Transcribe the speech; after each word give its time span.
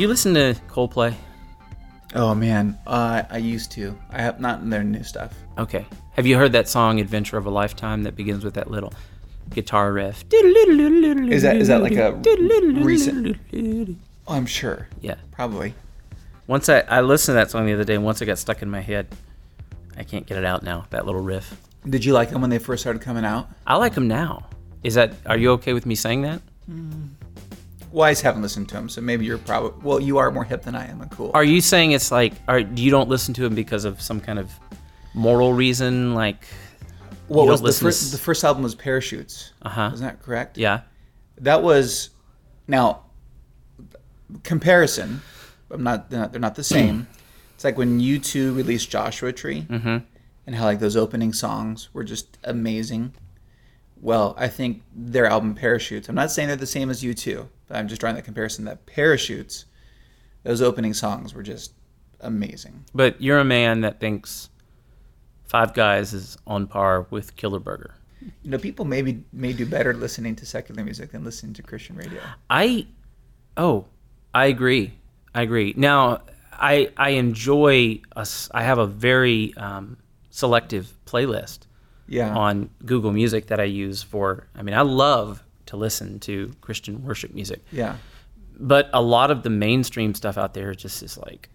Do 0.00 0.04
you 0.04 0.08
listen 0.08 0.32
to 0.32 0.54
Coldplay? 0.70 1.14
Oh 2.14 2.34
man, 2.34 2.78
uh, 2.86 3.22
I 3.28 3.36
used 3.36 3.70
to. 3.72 3.94
I 4.08 4.22
have 4.22 4.40
not 4.40 4.62
in 4.62 4.70
their 4.70 4.82
new 4.82 5.02
stuff. 5.02 5.34
Okay. 5.58 5.84
Have 6.12 6.26
you 6.26 6.38
heard 6.38 6.52
that 6.52 6.70
song 6.70 7.00
"Adventure 7.00 7.36
of 7.36 7.44
a 7.44 7.50
Lifetime" 7.50 8.04
that 8.04 8.16
begins 8.16 8.42
with 8.42 8.54
that 8.54 8.70
little 8.70 8.94
guitar 9.50 9.92
riff? 9.92 10.24
Is 10.32 11.42
that 11.42 11.56
is 11.56 11.68
that 11.68 11.82
like 11.82 11.96
a 11.96 12.12
recent? 12.82 13.36
Oh, 14.26 14.32
I'm 14.32 14.46
sure. 14.46 14.88
Yeah. 15.02 15.16
Probably. 15.32 15.74
Once 16.46 16.70
I 16.70 16.78
I 16.78 17.02
listened 17.02 17.34
to 17.34 17.40
that 17.40 17.50
song 17.50 17.66
the 17.66 17.74
other 17.74 17.84
day, 17.84 17.96
and 17.96 18.02
once 18.02 18.22
it 18.22 18.24
got 18.24 18.38
stuck 18.38 18.62
in 18.62 18.70
my 18.70 18.80
head, 18.80 19.06
I 19.98 20.04
can't 20.04 20.24
get 20.24 20.38
it 20.38 20.46
out 20.46 20.62
now. 20.62 20.86
That 20.88 21.04
little 21.04 21.20
riff. 21.20 21.60
Did 21.86 22.06
you 22.06 22.14
like 22.14 22.30
them 22.30 22.40
when 22.40 22.48
they 22.48 22.58
first 22.58 22.80
started 22.82 23.02
coming 23.02 23.26
out? 23.26 23.50
I 23.66 23.76
like 23.76 23.92
them 23.92 24.08
now. 24.08 24.46
Is 24.82 24.94
that? 24.94 25.12
Are 25.26 25.36
you 25.36 25.50
okay 25.50 25.74
with 25.74 25.84
me 25.84 25.94
saying 25.94 26.22
that? 26.22 26.40
Well, 26.66 27.10
I 27.98 28.12
just 28.12 28.22
haven't 28.22 28.42
listened 28.42 28.68
to 28.68 28.74
them, 28.76 28.88
so 28.88 29.00
maybe 29.00 29.24
you're 29.24 29.38
probably 29.38 29.72
well. 29.82 30.00
You 30.00 30.18
are 30.18 30.30
more 30.30 30.44
hip 30.44 30.62
than 30.62 30.74
I 30.74 30.86
am, 30.88 31.00
and 31.00 31.10
cool. 31.10 31.30
Are 31.34 31.42
you 31.44 31.60
saying 31.60 31.92
it's 31.92 32.10
like? 32.12 32.34
Are 32.48 32.60
you 32.60 32.90
don't 32.90 33.08
listen 33.08 33.34
to 33.34 33.42
them 33.42 33.54
because 33.54 33.84
of 33.84 34.00
some 34.00 34.20
kind 34.20 34.38
of 34.38 34.50
moral 35.14 35.52
reason? 35.52 36.14
Like, 36.14 36.44
what 37.28 37.46
was 37.48 37.60
the 37.60 37.66
listen 37.66 37.80
to 37.80 37.84
first? 37.92 38.12
The 38.12 38.18
first 38.18 38.44
album 38.44 38.62
was 38.62 38.74
Parachutes. 38.74 39.52
Uh-huh. 39.62 39.90
Isn't 39.94 40.06
that 40.06 40.22
correct? 40.22 40.56
yeah. 40.58 40.82
That 41.38 41.62
was 41.62 42.10
now 42.68 43.04
comparison. 44.42 45.22
I'm 45.70 45.82
not. 45.82 46.10
They're 46.10 46.20
not, 46.20 46.32
they're 46.32 46.40
not 46.40 46.54
the 46.54 46.64
same. 46.76 47.06
it's 47.54 47.64
like 47.64 47.76
when 47.78 48.00
U2 48.00 48.56
released 48.56 48.90
Joshua 48.90 49.32
Tree, 49.32 49.62
Mm-hmm. 49.68 49.98
and 50.46 50.56
how 50.56 50.64
like 50.64 50.80
those 50.80 50.96
opening 50.96 51.32
songs 51.32 51.88
were 51.92 52.04
just 52.04 52.38
amazing. 52.44 53.14
Well, 54.00 54.34
I 54.38 54.48
think 54.48 54.82
their 54.94 55.26
album 55.26 55.54
Parachutes. 55.54 56.08
I'm 56.08 56.14
not 56.14 56.30
saying 56.30 56.48
they're 56.48 56.56
the 56.56 56.66
same 56.66 56.90
as 56.90 57.02
U2, 57.02 57.46
but 57.68 57.76
I'm 57.76 57.88
just 57.88 58.00
drawing 58.00 58.16
that 58.16 58.24
comparison. 58.24 58.64
That 58.64 58.86
Parachutes, 58.86 59.66
those 60.42 60.62
opening 60.62 60.94
songs 60.94 61.34
were 61.34 61.42
just 61.42 61.72
amazing. 62.20 62.84
But 62.94 63.20
you're 63.20 63.38
a 63.38 63.44
man 63.44 63.82
that 63.82 64.00
thinks 64.00 64.48
Five 65.44 65.74
Guys 65.74 66.14
is 66.14 66.38
on 66.46 66.66
par 66.66 67.06
with 67.10 67.36
Killer 67.36 67.60
Burger. 67.60 67.94
You 68.42 68.50
know, 68.50 68.58
people 68.58 68.84
maybe 68.84 69.22
may 69.32 69.52
do 69.52 69.66
better 69.66 69.94
listening 69.94 70.36
to 70.36 70.46
secular 70.46 70.84
music 70.84 71.12
than 71.12 71.24
listening 71.24 71.54
to 71.54 71.62
Christian 71.62 71.96
radio. 71.96 72.20
I, 72.48 72.86
oh, 73.56 73.86
I 74.34 74.46
agree. 74.46 74.92
I 75.34 75.42
agree. 75.42 75.74
Now, 75.76 76.22
I 76.52 76.90
I 76.96 77.10
enjoy 77.10 78.00
us. 78.14 78.50
I 78.52 78.62
have 78.62 78.78
a 78.78 78.86
very 78.86 79.54
um, 79.56 79.96
selective 80.30 80.92
playlist 81.06 81.60
Yeah. 82.10 82.34
on 82.36 82.68
Google 82.84 83.12
Music 83.12 83.46
that 83.46 83.58
I 83.60 83.64
use 83.64 84.02
for. 84.02 84.46
I 84.54 84.62
mean, 84.62 84.74
I 84.74 84.82
love 84.82 85.42
to 85.66 85.76
listen 85.78 86.18
to 86.20 86.52
Christian 86.60 87.02
worship 87.04 87.32
music, 87.32 87.64
Yeah. 87.72 87.94
but 88.58 88.90
a 88.92 89.00
lot 89.00 89.30
of 89.30 89.42
the 89.44 89.50
mainstream 89.50 90.14
stuff 90.14 90.36
out 90.36 90.52
there 90.52 90.74
just 90.74 91.02
is 91.02 91.16
like, 91.16 91.48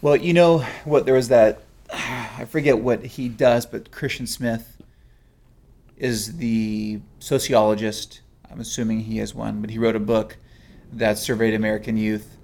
Well, 0.00 0.16
you 0.16 0.32
know 0.32 0.58
what? 0.84 1.04
There 1.04 1.14
was 1.14 1.28
that. 1.28 1.60
I 1.92 2.46
forget 2.48 2.78
what 2.78 3.04
he 3.04 3.28
does, 3.28 3.66
but 3.66 3.90
Christian 3.90 4.26
Smith 4.26 4.80
is 5.96 6.36
the 6.38 7.00
sociologist. 7.18 8.20
I'm 8.50 8.60
assuming 8.60 9.00
he 9.00 9.18
is 9.18 9.34
one, 9.34 9.60
but 9.60 9.70
he 9.70 9.78
wrote 9.78 9.96
a 9.96 10.00
book 10.00 10.36
that 10.92 11.18
surveyed 11.18 11.54
American 11.54 11.96
youth, 11.96 12.36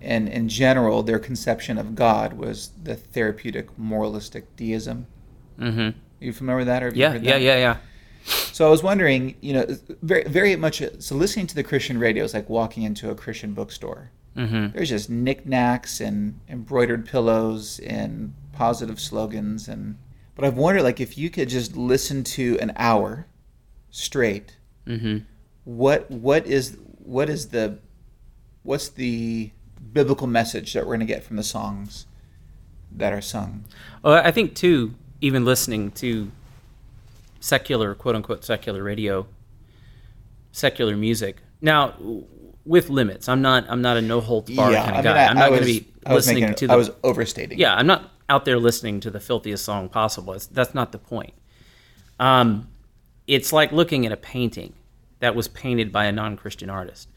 and 0.00 0.28
in 0.28 0.48
general, 0.48 1.02
their 1.02 1.18
conception 1.18 1.78
of 1.78 1.94
God 1.94 2.34
was 2.34 2.70
the 2.82 2.94
therapeutic 2.94 3.76
moralistic 3.78 4.54
deism. 4.56 5.06
mm-hmm. 5.58 5.98
You 6.22 6.32
familiar 6.32 6.58
with 6.58 6.66
that? 6.68 6.82
Or 6.82 6.86
have 6.86 6.96
you 6.96 7.02
yeah, 7.02 7.12
heard 7.12 7.22
yeah, 7.22 7.32
that? 7.32 7.42
yeah, 7.42 7.56
yeah. 7.56 7.76
So 8.24 8.66
I 8.66 8.70
was 8.70 8.82
wondering, 8.82 9.34
you 9.40 9.52
know, 9.54 9.66
very, 10.02 10.24
very 10.24 10.56
much. 10.56 10.82
So 11.00 11.16
listening 11.16 11.46
to 11.48 11.54
the 11.54 11.64
Christian 11.64 11.98
radio 11.98 12.24
is 12.24 12.34
like 12.34 12.48
walking 12.48 12.84
into 12.84 13.10
a 13.10 13.14
Christian 13.14 13.52
bookstore. 13.54 14.10
Mm-hmm. 14.36 14.76
There's 14.76 14.88
just 14.88 15.10
knickknacks 15.10 16.00
and 16.00 16.38
embroidered 16.48 17.06
pillows 17.06 17.80
and 17.80 18.34
positive 18.52 19.00
slogans 19.00 19.68
and. 19.68 19.98
But 20.34 20.46
I've 20.46 20.56
wondered, 20.56 20.82
like, 20.82 20.98
if 20.98 21.18
you 21.18 21.28
could 21.28 21.50
just 21.50 21.76
listen 21.76 22.24
to 22.24 22.58
an 22.60 22.72
hour 22.76 23.26
straight, 23.90 24.56
Mm-hmm. 24.86 25.18
what 25.64 26.10
what 26.10 26.44
is 26.46 26.76
what 27.04 27.28
is 27.28 27.48
the 27.50 27.78
what's 28.64 28.88
the 28.88 29.52
biblical 29.92 30.26
message 30.26 30.72
that 30.72 30.80
we're 30.86 30.96
going 30.96 31.00
to 31.00 31.06
get 31.06 31.22
from 31.22 31.36
the 31.36 31.42
songs 31.44 32.06
that 32.90 33.12
are 33.12 33.20
sung? 33.20 33.64
Well, 34.02 34.14
I 34.14 34.30
think 34.32 34.54
too, 34.54 34.94
even 35.22 35.46
listening 35.46 35.90
to 35.92 36.30
secular, 37.40 37.94
quote 37.94 38.16
unquote, 38.16 38.44
secular 38.44 38.82
radio, 38.82 39.26
secular 40.52 40.96
music. 40.96 41.38
Now, 41.62 41.94
with 42.64 42.90
limits. 42.90 43.28
I'm 43.28 43.42
not. 43.42 43.64
I'm 43.68 43.82
not 43.82 43.96
a 43.96 44.02
no 44.02 44.20
holds 44.20 44.54
barred 44.54 44.74
kind 44.74 44.96
of 44.96 45.04
guy. 45.04 45.24
I, 45.24 45.30
am 45.30 45.36
not 45.36 45.48
going 45.48 45.60
to 45.60 45.66
be 45.66 45.88
listening 46.08 46.42
making, 46.42 46.56
to 46.56 46.66
the. 46.66 46.72
I 46.72 46.76
was 46.76 46.90
overstating. 47.02 47.58
yeah, 47.58 47.74
I'm 47.74 47.86
not 47.86 48.10
out 48.28 48.44
there 48.44 48.58
listening 48.58 49.00
to 49.00 49.10
the 49.10 49.20
filthiest 49.20 49.64
song 49.64 49.88
possible. 49.88 50.32
It's, 50.34 50.46
that's 50.46 50.74
not 50.74 50.92
the 50.92 50.98
point. 50.98 51.34
Um, 52.20 52.68
it's 53.26 53.52
like 53.52 53.72
looking 53.72 54.06
at 54.06 54.12
a 54.12 54.16
painting 54.16 54.74
that 55.20 55.34
was 55.34 55.48
painted 55.48 55.92
by 55.92 56.04
a 56.04 56.12
non-Christian 56.12 56.70
artist. 56.70 57.08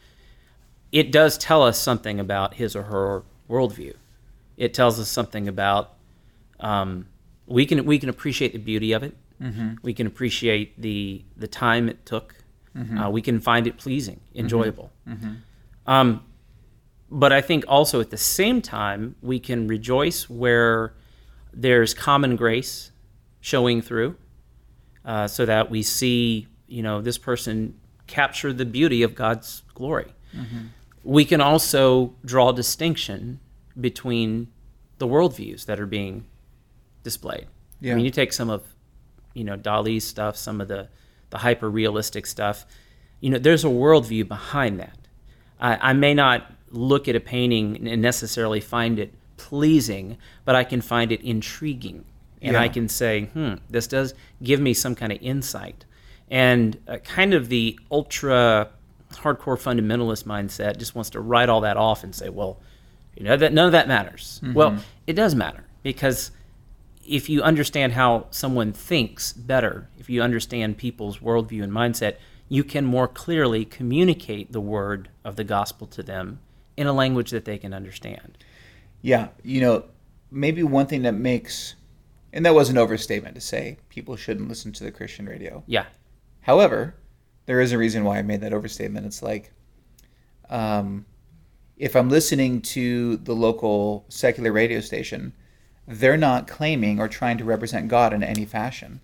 It 0.91 1.11
does 1.11 1.37
tell 1.37 1.63
us 1.63 1.79
something 1.79 2.19
about 2.19 2.55
his 2.55 2.75
or 2.75 2.83
her 2.83 3.23
worldview. 3.49 3.93
It 4.57 4.73
tells 4.73 4.99
us 4.99 5.09
something 5.09 5.47
about 5.47 5.93
um, 6.59 7.07
we 7.47 7.65
can 7.65 7.85
we 7.85 7.99
can 7.99 8.09
appreciate 8.09 8.53
the 8.53 8.59
beauty 8.59 8.91
of 8.93 9.03
it. 9.03 9.15
We 9.83 9.93
can 9.93 10.07
appreciate 10.07 10.81
the 10.81 11.23
the 11.37 11.47
time 11.47 11.89
it 11.89 12.05
took. 12.05 12.35
Uh, 12.75 13.09
we 13.09 13.21
can 13.21 13.39
find 13.39 13.67
it 13.67 13.77
pleasing, 13.77 14.19
enjoyable. 14.33 14.91
Um, 15.87 16.23
but 17.09 17.31
I 17.31 17.41
think 17.41 17.63
also 17.67 18.01
at 18.01 18.09
the 18.09 18.17
same 18.17 18.61
time 18.61 19.15
we 19.21 19.39
can 19.39 19.67
rejoice 19.67 20.29
where 20.29 20.93
there's 21.53 21.93
common 21.93 22.35
grace 22.35 22.91
showing 23.39 23.81
through, 23.81 24.15
uh, 25.05 25.27
so 25.27 25.45
that 25.45 25.69
we 25.69 25.83
see 25.83 26.47
you 26.67 26.81
know 26.81 27.01
this 27.01 27.17
person 27.17 27.75
capture 28.07 28.51
the 28.53 28.65
beauty 28.65 29.03
of 29.03 29.15
God's 29.15 29.63
glory. 29.73 30.13
We 31.03 31.23
can 31.25 31.39
also 31.41 32.15
draw 32.25 32.51
distinction 32.51 33.39
between 33.79 34.47
the 34.97 35.07
worldviews 35.07 35.65
that 35.65 35.79
are 35.79 35.85
being 35.85 36.25
displayed. 37.05 37.47
Yeah. 37.79 37.93
I 37.93 37.95
mean, 37.95 38.03
you 38.03 38.11
take 38.11 38.33
some 38.33 38.49
of 38.49 38.63
you 39.33 39.45
know 39.45 39.55
Dali's 39.55 40.03
stuff, 40.03 40.35
some 40.35 40.59
of 40.59 40.67
the 40.67 40.89
the 41.29 41.37
hyper 41.37 41.69
realistic 41.69 42.25
stuff. 42.25 42.65
You 43.21 43.29
know, 43.29 43.37
there's 43.37 43.63
a 43.63 43.69
worldview 43.69 44.27
behind 44.27 44.79
that. 44.81 44.97
I, 45.61 45.91
I 45.91 45.93
may 45.93 46.13
not 46.13 46.51
look 46.71 47.07
at 47.07 47.15
a 47.15 47.21
painting 47.21 47.87
and 47.87 48.01
necessarily 48.01 48.59
find 48.59 48.99
it 48.99 49.13
pleasing, 49.37 50.17
but 50.43 50.55
I 50.55 50.65
can 50.65 50.81
find 50.81 51.11
it 51.11 51.21
intriguing, 51.21 52.03
and 52.41 52.57
I 52.57 52.67
can 52.67 52.89
say, 52.89 53.25
"Hmm, 53.33 53.53
this 53.69 53.87
does 53.87 54.13
give 54.43 54.59
me 54.59 54.73
some 54.73 54.95
kind 54.95 55.11
of 55.13 55.19
insight." 55.21 55.85
And 56.29 56.77
uh, 56.87 56.97
kind 56.97 57.33
of 57.33 57.49
the 57.49 57.79
ultra 57.91 58.69
hardcore 59.13 59.57
fundamentalist 59.57 60.25
mindset 60.25 60.77
just 60.77 60.95
wants 60.95 61.11
to 61.11 61.21
write 61.21 61.49
all 61.49 61.61
that 61.61 61.77
off 61.77 62.03
and 62.03 62.13
say, 62.13 62.29
"Well, 62.29 62.59
you 63.15 63.23
know 63.23 63.37
that 63.37 63.53
none 63.53 63.67
of 63.67 63.71
that 63.73 63.87
matters." 63.87 64.41
Well, 64.53 64.77
it 65.07 65.13
does 65.13 65.35
matter 65.35 65.63
because 65.83 66.31
if 67.05 67.29
you 67.29 67.41
understand 67.41 67.93
how 67.93 68.27
someone 68.31 68.73
thinks 68.73 69.33
better, 69.33 69.87
if 69.97 70.09
you 70.09 70.21
understand 70.21 70.77
people's 70.77 71.19
worldview 71.19 71.63
and 71.63 71.71
mindset, 71.71 72.15
you 72.49 72.63
can 72.63 72.85
more 72.85 73.07
clearly 73.07 73.65
communicate 73.65 74.51
the 74.51 74.61
word 74.61 75.09
of 75.23 75.35
the 75.35 75.43
gospel 75.43 75.87
to 75.87 76.03
them 76.03 76.39
in 76.77 76.87
a 76.87 76.93
language 76.93 77.31
that 77.31 77.45
they 77.45 77.57
can 77.57 77.73
understand. 77.73 78.37
Yeah, 79.01 79.29
you 79.43 79.61
know, 79.61 79.85
maybe 80.31 80.63
one 80.63 80.87
thing 80.87 81.03
that 81.03 81.13
makes, 81.13 81.75
and 82.33 82.45
that 82.45 82.53
was 82.53 82.69
an 82.69 82.77
overstatement 82.77 83.35
to 83.35 83.41
say 83.41 83.77
people 83.89 84.15
shouldn't 84.15 84.49
listen 84.49 84.71
to 84.73 84.83
the 84.83 84.91
Christian 84.91 85.25
radio. 85.25 85.63
Yeah. 85.67 85.85
However, 86.41 86.95
there 87.45 87.61
is 87.61 87.71
a 87.71 87.77
reason 87.77 88.03
why 88.03 88.17
I 88.17 88.21
made 88.21 88.41
that 88.41 88.53
overstatement. 88.53 89.05
It's 89.05 89.21
like, 89.21 89.51
um, 90.49 91.05
if 91.77 91.95
I'm 91.95 92.09
listening 92.09 92.61
to 92.61 93.17
the 93.17 93.35
local 93.35 94.05
secular 94.09 94.51
radio 94.51 94.79
station, 94.79 95.33
they're 95.87 96.17
not 96.17 96.47
claiming 96.47 96.99
or 96.99 97.07
trying 97.07 97.37
to 97.37 97.43
represent 97.43 97.87
God 97.87 98.13
in 98.13 98.23
any 98.23 98.45
fashion. 98.45 99.01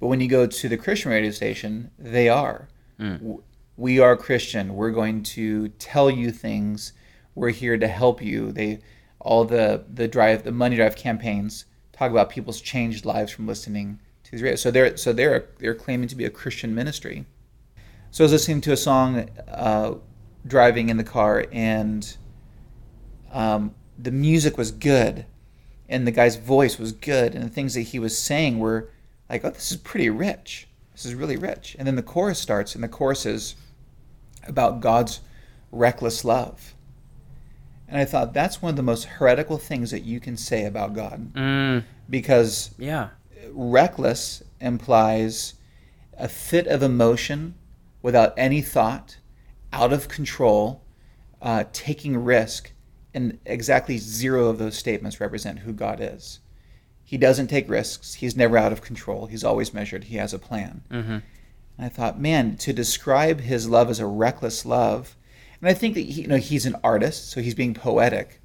But 0.00 0.08
when 0.08 0.20
you 0.20 0.28
go 0.28 0.46
to 0.46 0.68
the 0.68 0.76
Christian 0.76 1.10
radio 1.12 1.30
station, 1.30 1.90
they 1.98 2.28
are. 2.28 2.68
W- 2.98 3.42
We 3.76 3.98
are 4.00 4.16
Christian. 4.16 4.74
We're 4.74 4.90
going 4.90 5.22
to 5.22 5.68
tell 5.78 6.10
you 6.10 6.30
things. 6.30 6.92
We're 7.34 7.50
here 7.50 7.78
to 7.78 7.88
help 7.88 8.20
you. 8.22 8.52
They 8.52 8.80
all 9.20 9.44
the 9.44 9.84
the 9.92 10.08
drive 10.08 10.42
the 10.42 10.52
money 10.52 10.76
drive 10.76 10.96
campaigns 10.96 11.64
talk 11.92 12.10
about 12.10 12.28
people's 12.30 12.60
changed 12.60 13.04
lives 13.04 13.30
from 13.32 13.46
listening 13.46 13.98
to 14.24 14.30
these 14.32 14.42
radio. 14.42 14.56
So 14.56 14.70
they're 14.70 14.96
so 14.96 15.12
they're 15.12 15.46
they're 15.58 15.74
claiming 15.74 16.08
to 16.08 16.16
be 16.16 16.24
a 16.24 16.30
Christian 16.30 16.74
ministry. 16.74 17.24
So 18.10 18.24
I 18.24 18.26
was 18.26 18.32
listening 18.32 18.60
to 18.62 18.72
a 18.72 18.76
song 18.76 19.30
uh, 19.48 19.94
driving 20.46 20.88
in 20.90 20.96
the 20.98 21.04
car, 21.04 21.46
and 21.52 22.16
um, 23.32 23.74
the 23.98 24.10
music 24.10 24.58
was 24.58 24.70
good, 24.70 25.24
and 25.92 26.06
the 26.06 26.10
guy's 26.10 26.36
voice 26.36 26.78
was 26.78 26.90
good, 26.92 27.34
and 27.34 27.44
the 27.44 27.48
things 27.48 27.74
that 27.74 27.82
he 27.82 27.98
was 28.00 28.16
saying 28.18 28.58
were 28.58 28.88
like, 29.30 29.44
"Oh, 29.44 29.50
this 29.50 29.70
is 29.70 29.76
pretty 29.76 30.10
rich. 30.10 30.66
This 30.92 31.04
is 31.06 31.14
really 31.14 31.36
rich." 31.36 31.76
And 31.78 31.86
then 31.86 31.96
the 31.96 32.02
chorus 32.02 32.38
starts, 32.40 32.74
and 32.74 32.82
the 32.82 32.88
chorus 32.88 33.24
is 33.26 33.54
about 34.48 34.80
God's 34.80 35.20
reckless 35.70 36.24
love, 36.24 36.74
And 37.88 38.00
I 38.00 38.04
thought 38.06 38.32
that's 38.32 38.62
one 38.62 38.70
of 38.70 38.76
the 38.76 38.82
most 38.82 39.04
heretical 39.04 39.58
things 39.58 39.90
that 39.90 40.02
you 40.02 40.18
can 40.18 40.36
say 40.36 40.64
about 40.64 40.94
God. 40.94 41.32
Mm, 41.34 41.84
Because 42.08 42.70
yeah. 42.78 43.10
reckless 43.52 44.42
implies 44.60 45.54
a 46.16 46.26
fit 46.28 46.66
of 46.66 46.82
emotion 46.82 47.54
without 48.00 48.32
any 48.36 48.62
thought, 48.62 49.18
out 49.72 49.92
of 49.92 50.08
control, 50.08 50.82
uh, 51.42 51.64
taking 51.72 52.16
risk. 52.16 52.72
And 53.14 53.38
exactly 53.44 53.98
zero 53.98 54.46
of 54.48 54.58
those 54.58 54.76
statements 54.76 55.20
represent 55.20 55.60
who 55.60 55.72
God 55.72 55.98
is. 56.00 56.40
He 57.04 57.18
doesn't 57.18 57.48
take 57.48 57.68
risks. 57.68 58.14
He's 58.14 58.36
never 58.36 58.56
out 58.56 58.72
of 58.72 58.80
control. 58.80 59.26
He's 59.26 59.44
always 59.44 59.74
measured. 59.74 60.04
He 60.04 60.16
has 60.16 60.32
a 60.32 60.38
plan. 60.38 60.82
hmm 60.90 60.96
And 61.76 61.86
I 61.86 61.88
thought, 61.88 62.20
man, 62.20 62.56
to 62.58 62.72
describe 62.72 63.40
his 63.40 63.68
love 63.68 63.90
as 63.90 64.00
a 64.00 64.06
reckless 64.06 64.64
love, 64.64 65.16
and 65.60 65.68
I 65.68 65.74
think 65.74 65.94
that 65.94 66.00
he, 66.00 66.22
you 66.22 66.26
know 66.28 66.36
he's 66.38 66.64
an 66.66 66.76
artist, 66.82 67.30
so 67.30 67.40
he's 67.42 67.54
being 67.54 67.74
poetic, 67.74 68.40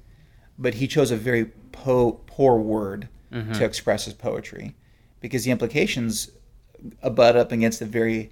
but 0.58 0.74
he 0.74 0.86
chose 0.86 1.10
a 1.10 1.16
very 1.16 1.46
po- 1.72 2.20
poor 2.26 2.58
word 2.58 3.08
to 3.54 3.64
express 3.64 4.04
his 4.06 4.14
poetry, 4.14 4.74
because 5.20 5.44
the 5.44 5.50
implications 5.50 6.30
butt 7.02 7.36
up 7.36 7.52
against 7.52 7.78
the 7.80 7.86
very 7.86 8.30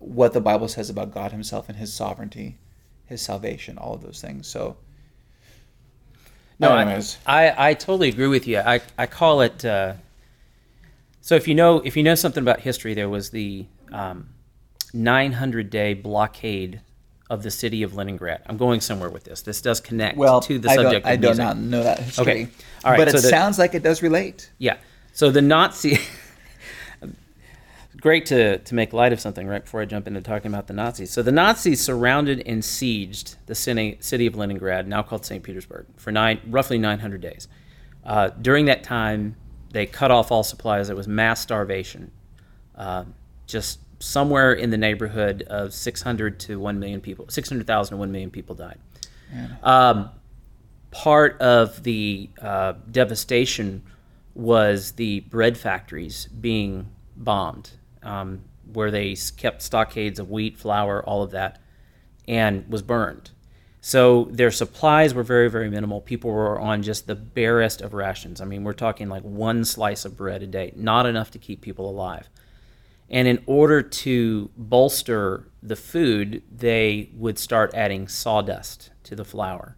what 0.00 0.32
the 0.32 0.40
Bible 0.40 0.68
says 0.68 0.90
about 0.90 1.12
God 1.14 1.32
Himself 1.32 1.68
and 1.68 1.78
His 1.78 1.92
sovereignty, 1.92 2.58
His 3.06 3.22
salvation, 3.22 3.78
all 3.78 3.94
of 3.94 4.02
those 4.02 4.20
things. 4.20 4.46
So, 4.46 4.76
No, 6.58 6.70
I, 6.70 6.82
anyways, 6.82 7.18
I, 7.26 7.70
I 7.70 7.74
totally 7.74 8.08
agree 8.08 8.28
with 8.28 8.46
you. 8.46 8.58
I, 8.58 8.80
I 8.96 9.06
call 9.06 9.42
it. 9.42 9.64
Uh, 9.64 9.94
so 11.20 11.34
if 11.34 11.46
you 11.48 11.54
know 11.54 11.80
if 11.80 11.96
you 11.96 12.02
know 12.02 12.14
something 12.14 12.42
about 12.42 12.60
history, 12.60 12.94
there 12.94 13.08
was 13.08 13.30
the 13.30 13.66
um, 13.92 14.28
900 14.94 15.70
day 15.70 15.94
blockade 15.94 16.80
of 17.28 17.42
the 17.42 17.50
city 17.50 17.82
of 17.82 17.94
Leningrad. 17.94 18.42
I'm 18.46 18.56
going 18.56 18.80
somewhere 18.80 19.10
with 19.10 19.24
this. 19.24 19.42
This 19.42 19.60
does 19.60 19.80
connect 19.80 20.16
well, 20.16 20.40
to 20.42 20.58
the 20.58 20.70
I 20.70 20.76
subject. 20.76 21.04
don't, 21.04 21.12
I 21.12 21.16
do 21.16 21.34
not 21.34 21.56
know 21.56 21.82
that 21.82 21.98
history, 21.98 22.22
Okay. 22.22 22.48
All 22.84 22.92
right, 22.92 22.98
but 22.98 23.10
so 23.10 23.18
it 23.18 23.22
the- 23.22 23.28
sounds 23.28 23.58
like 23.58 23.74
it 23.74 23.82
does 23.82 24.02
relate. 24.02 24.50
Yeah. 24.58 24.76
So 25.12 25.30
the 25.30 25.42
Nazi. 25.42 25.98
Great 28.00 28.26
to, 28.26 28.58
to 28.58 28.74
make 28.74 28.92
light 28.92 29.12
of 29.12 29.20
something 29.20 29.46
right 29.46 29.64
before 29.64 29.80
I 29.80 29.84
jump 29.84 30.06
into 30.06 30.20
talking 30.20 30.50
about 30.50 30.66
the 30.66 30.74
Nazis. 30.74 31.10
So 31.10 31.22
the 31.22 31.32
Nazis 31.32 31.80
surrounded 31.80 32.42
and 32.46 32.62
sieged 32.62 33.36
the 33.46 33.54
city, 33.54 33.96
city 34.00 34.26
of 34.26 34.36
Leningrad, 34.36 34.86
now 34.86 35.02
called 35.02 35.24
St. 35.24 35.42
Petersburg, 35.42 35.86
for 35.96 36.12
nine, 36.12 36.40
roughly 36.46 36.78
900 36.78 37.20
days. 37.20 37.48
Uh, 38.04 38.30
during 38.40 38.66
that 38.66 38.82
time, 38.82 39.36
they 39.70 39.86
cut 39.86 40.10
off 40.10 40.30
all 40.30 40.42
supplies. 40.42 40.90
It 40.90 40.96
was 40.96 41.08
mass 41.08 41.40
starvation. 41.40 42.12
Uh, 42.74 43.04
just 43.46 43.80
somewhere 43.98 44.52
in 44.52 44.70
the 44.70 44.76
neighborhood 44.76 45.42
of 45.48 45.72
600 45.72 46.38
to 46.40 46.60
1 46.60 46.78
million 46.78 47.00
people, 47.00 47.26
600,000 47.28 47.94
to 47.94 47.98
1 47.98 48.12
million 48.12 48.30
people 48.30 48.54
died. 48.54 48.78
Um, 49.62 50.10
part 50.90 51.40
of 51.40 51.82
the 51.82 52.30
uh, 52.40 52.74
devastation 52.90 53.82
was 54.34 54.92
the 54.92 55.20
bread 55.20 55.56
factories 55.56 56.26
being 56.26 56.88
bombed, 57.16 57.70
um, 58.06 58.42
where 58.72 58.90
they 58.90 59.16
kept 59.36 59.62
stockades 59.62 60.18
of 60.18 60.30
wheat, 60.30 60.56
flour, 60.56 61.02
all 61.04 61.22
of 61.22 61.32
that, 61.32 61.60
and 62.26 62.66
was 62.68 62.82
burned. 62.82 63.30
So 63.80 64.24
their 64.30 64.50
supplies 64.50 65.14
were 65.14 65.22
very, 65.22 65.48
very 65.48 65.70
minimal. 65.70 66.00
People 66.00 66.30
were 66.30 66.58
on 66.58 66.82
just 66.82 67.06
the 67.06 67.14
barest 67.14 67.80
of 67.80 67.94
rations. 67.94 68.40
I 68.40 68.44
mean, 68.44 68.64
we're 68.64 68.72
talking 68.72 69.08
like 69.08 69.22
one 69.22 69.64
slice 69.64 70.04
of 70.04 70.16
bread 70.16 70.42
a 70.42 70.46
day, 70.46 70.72
not 70.74 71.06
enough 71.06 71.30
to 71.32 71.38
keep 71.38 71.60
people 71.60 71.88
alive. 71.88 72.28
And 73.08 73.28
in 73.28 73.42
order 73.46 73.82
to 73.82 74.50
bolster 74.56 75.48
the 75.62 75.76
food, 75.76 76.42
they 76.50 77.10
would 77.14 77.38
start 77.38 77.74
adding 77.74 78.08
sawdust 78.08 78.90
to 79.04 79.14
the 79.14 79.24
flour, 79.24 79.76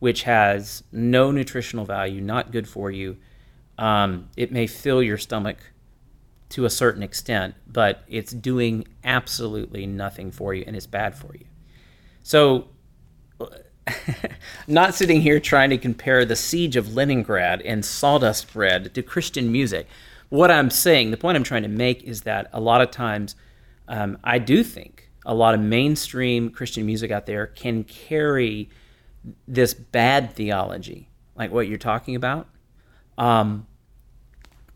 which 0.00 0.24
has 0.24 0.82
no 0.90 1.30
nutritional 1.30 1.84
value, 1.84 2.20
not 2.20 2.50
good 2.50 2.66
for 2.66 2.90
you. 2.90 3.16
Um, 3.78 4.30
it 4.36 4.50
may 4.50 4.66
fill 4.66 5.00
your 5.02 5.18
stomach 5.18 5.58
to 6.54 6.64
a 6.64 6.70
certain 6.70 7.02
extent, 7.02 7.56
but 7.66 8.04
it's 8.06 8.32
doing 8.32 8.86
absolutely 9.02 9.86
nothing 9.86 10.30
for 10.30 10.54
you 10.54 10.62
and 10.64 10.76
it's 10.76 10.86
bad 10.86 11.16
for 11.16 11.34
you. 11.34 11.44
So, 12.22 12.68
not 14.68 14.94
sitting 14.94 15.20
here 15.20 15.40
trying 15.40 15.70
to 15.70 15.78
compare 15.78 16.24
the 16.24 16.36
siege 16.36 16.76
of 16.76 16.94
Leningrad 16.94 17.60
and 17.62 17.84
sawdust 17.84 18.52
bread 18.52 18.94
to 18.94 19.02
Christian 19.02 19.50
music. 19.50 19.88
What 20.28 20.52
I'm 20.52 20.70
saying, 20.70 21.10
the 21.10 21.16
point 21.16 21.36
I'm 21.36 21.42
trying 21.42 21.64
to 21.64 21.68
make 21.68 22.04
is 22.04 22.22
that 22.22 22.48
a 22.52 22.60
lot 22.60 22.80
of 22.80 22.92
times 22.92 23.34
um, 23.88 24.16
I 24.22 24.38
do 24.38 24.62
think 24.62 25.10
a 25.26 25.34
lot 25.34 25.54
of 25.54 25.60
mainstream 25.60 26.50
Christian 26.50 26.86
music 26.86 27.10
out 27.10 27.26
there 27.26 27.48
can 27.48 27.82
carry 27.82 28.70
this 29.48 29.74
bad 29.74 30.34
theology, 30.34 31.08
like 31.34 31.50
what 31.50 31.66
you're 31.66 31.78
talking 31.78 32.14
about, 32.14 32.46
um, 33.18 33.66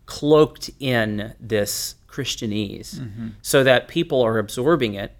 cloaked 0.08 0.70
in 0.80 1.34
this 1.38 1.94
Christianese, 2.08 2.98
so 3.42 3.62
that 3.62 3.88
people 3.88 4.22
are 4.22 4.38
absorbing 4.38 4.94
it 4.94 5.12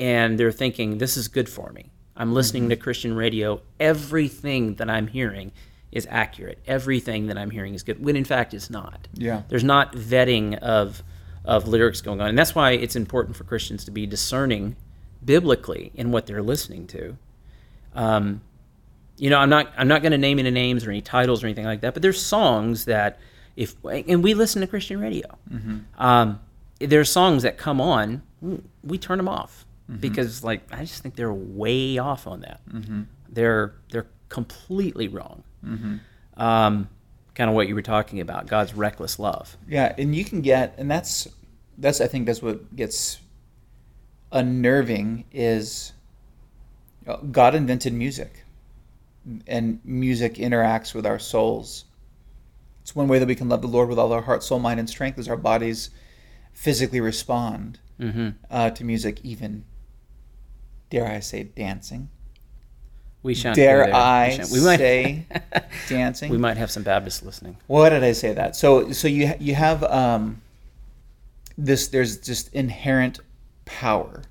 and 0.00 0.36
they're 0.36 0.50
thinking, 0.50 0.98
this 0.98 1.16
is 1.16 1.28
good 1.28 1.48
for 1.48 1.70
me. 1.70 1.92
I'm 2.16 2.34
listening 2.34 2.68
to 2.70 2.76
Christian 2.76 3.14
radio. 3.14 3.60
Everything 3.78 4.74
that 4.74 4.90
I'm 4.90 5.06
hearing 5.06 5.52
is 5.92 6.08
accurate. 6.10 6.58
Everything 6.66 7.28
that 7.28 7.38
I'm 7.38 7.50
hearing 7.50 7.74
is 7.74 7.84
good, 7.84 8.04
when 8.04 8.16
in 8.16 8.24
fact 8.24 8.52
it's 8.52 8.68
not. 8.68 9.06
Yeah. 9.14 9.42
There's 9.48 9.62
not 9.62 9.94
vetting 9.94 10.58
of 10.58 11.04
of 11.44 11.68
lyrics 11.68 12.00
going 12.00 12.20
on, 12.20 12.28
and 12.28 12.36
that's 12.36 12.54
why 12.54 12.72
it's 12.72 12.96
important 12.96 13.36
for 13.36 13.44
Christians 13.44 13.84
to 13.84 13.92
be 13.92 14.06
discerning 14.06 14.74
biblically 15.24 15.92
in 15.94 16.10
what 16.10 16.26
they're 16.26 16.42
listening 16.42 16.88
to. 16.88 17.16
Um, 17.94 18.40
you 19.16 19.30
know, 19.30 19.38
I'm 19.38 19.50
not 19.50 19.72
I'm 19.76 19.88
not 19.88 20.02
going 20.02 20.12
to 20.12 20.18
name 20.18 20.40
any 20.40 20.50
names 20.50 20.84
or 20.84 20.90
any 20.90 21.00
titles 21.00 21.44
or 21.44 21.46
anything 21.46 21.64
like 21.64 21.82
that, 21.82 21.94
but 21.94 22.02
there's 22.02 22.20
songs 22.20 22.86
that 22.86 23.20
if 23.56 23.74
and 23.84 24.22
we 24.22 24.34
listen 24.34 24.60
to 24.62 24.66
Christian 24.66 25.00
radio. 25.00 25.26
Um, 25.98 26.40
there's 26.80 27.10
songs 27.10 27.42
that 27.44 27.58
come 27.58 27.80
on, 27.80 28.22
we 28.82 28.98
turn 28.98 29.18
them 29.18 29.28
off 29.28 29.66
because 30.00 30.42
like 30.42 30.62
I 30.72 30.84
just 30.84 31.02
think 31.02 31.16
they're 31.16 31.32
way 31.32 31.98
off 31.98 32.26
on 32.26 32.40
that. 32.40 32.60
They're 33.28 33.74
they're 33.90 34.06
completely 34.28 35.08
wrong. 35.08 35.42
Um, 36.36 36.88
kind 37.34 37.48
of 37.50 37.54
what 37.56 37.68
you 37.68 37.74
were 37.74 37.82
talking 37.82 38.20
about, 38.20 38.46
God's 38.46 38.74
reckless 38.74 39.18
love. 39.18 39.56
Yeah, 39.68 39.94
and 39.98 40.14
you 40.14 40.24
can 40.24 40.40
get, 40.40 40.74
and 40.78 40.90
that's 40.90 41.28
that's 41.78 42.00
I 42.00 42.06
think 42.06 42.26
that's 42.26 42.42
what 42.42 42.74
gets 42.74 43.20
unnerving 44.32 45.24
is 45.32 45.92
uh, 47.06 47.16
God 47.16 47.54
invented 47.54 47.92
music, 47.92 48.44
and 49.46 49.80
music 49.84 50.34
interacts 50.34 50.94
with 50.94 51.06
our 51.06 51.18
souls. 51.18 51.84
It's 52.82 52.94
one 52.94 53.08
way 53.08 53.18
that 53.18 53.28
we 53.28 53.34
can 53.34 53.48
love 53.48 53.62
the 53.62 53.68
Lord 53.68 53.88
with 53.88 53.98
all 53.98 54.12
our 54.12 54.22
heart, 54.22 54.42
soul, 54.42 54.58
mind, 54.58 54.80
and 54.80 54.90
strength, 54.90 55.18
as 55.18 55.28
our 55.28 55.36
bodies 55.36 55.90
physically 56.52 57.00
respond 57.00 57.78
hmm 57.98 58.30
uh, 58.50 58.70
to 58.70 58.84
music, 58.84 59.20
even 59.24 59.64
dare 60.90 61.06
I 61.06 61.20
say 61.20 61.44
dancing. 61.44 62.08
We 63.22 63.34
shan't. 63.34 63.56
Dare. 63.56 63.94
I 63.94 64.28
we, 64.28 64.34
shan't. 64.36 64.50
we 64.50 64.60
might 64.60 64.78
say 64.78 65.26
dancing? 65.88 66.30
we 66.30 66.38
might 66.38 66.56
have 66.56 66.70
some 66.70 66.82
Baptists 66.82 67.22
listening. 67.22 67.56
Why 67.68 67.88
did 67.88 68.02
I 68.02 68.12
say 68.12 68.32
that? 68.32 68.56
So 68.56 68.92
so 68.92 69.06
you 69.08 69.32
you 69.38 69.54
have 69.54 69.84
um, 69.84 70.42
this. 71.56 71.88
There's 71.88 72.18
just 72.18 72.52
inherent 72.52 73.20
power 73.64 74.22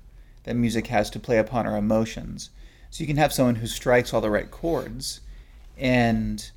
that 0.44 0.54
music 0.54 0.88
has 0.88 1.08
to 1.10 1.18
play 1.18 1.38
upon 1.38 1.66
our 1.66 1.76
emotions. 1.76 2.50
So 2.90 3.00
you 3.00 3.06
can 3.06 3.16
have 3.16 3.32
someone 3.32 3.54
who 3.54 3.66
strikes 3.66 4.12
all 4.12 4.20
the 4.20 4.30
right 4.30 4.50
chords, 4.50 5.22
and 5.78 6.50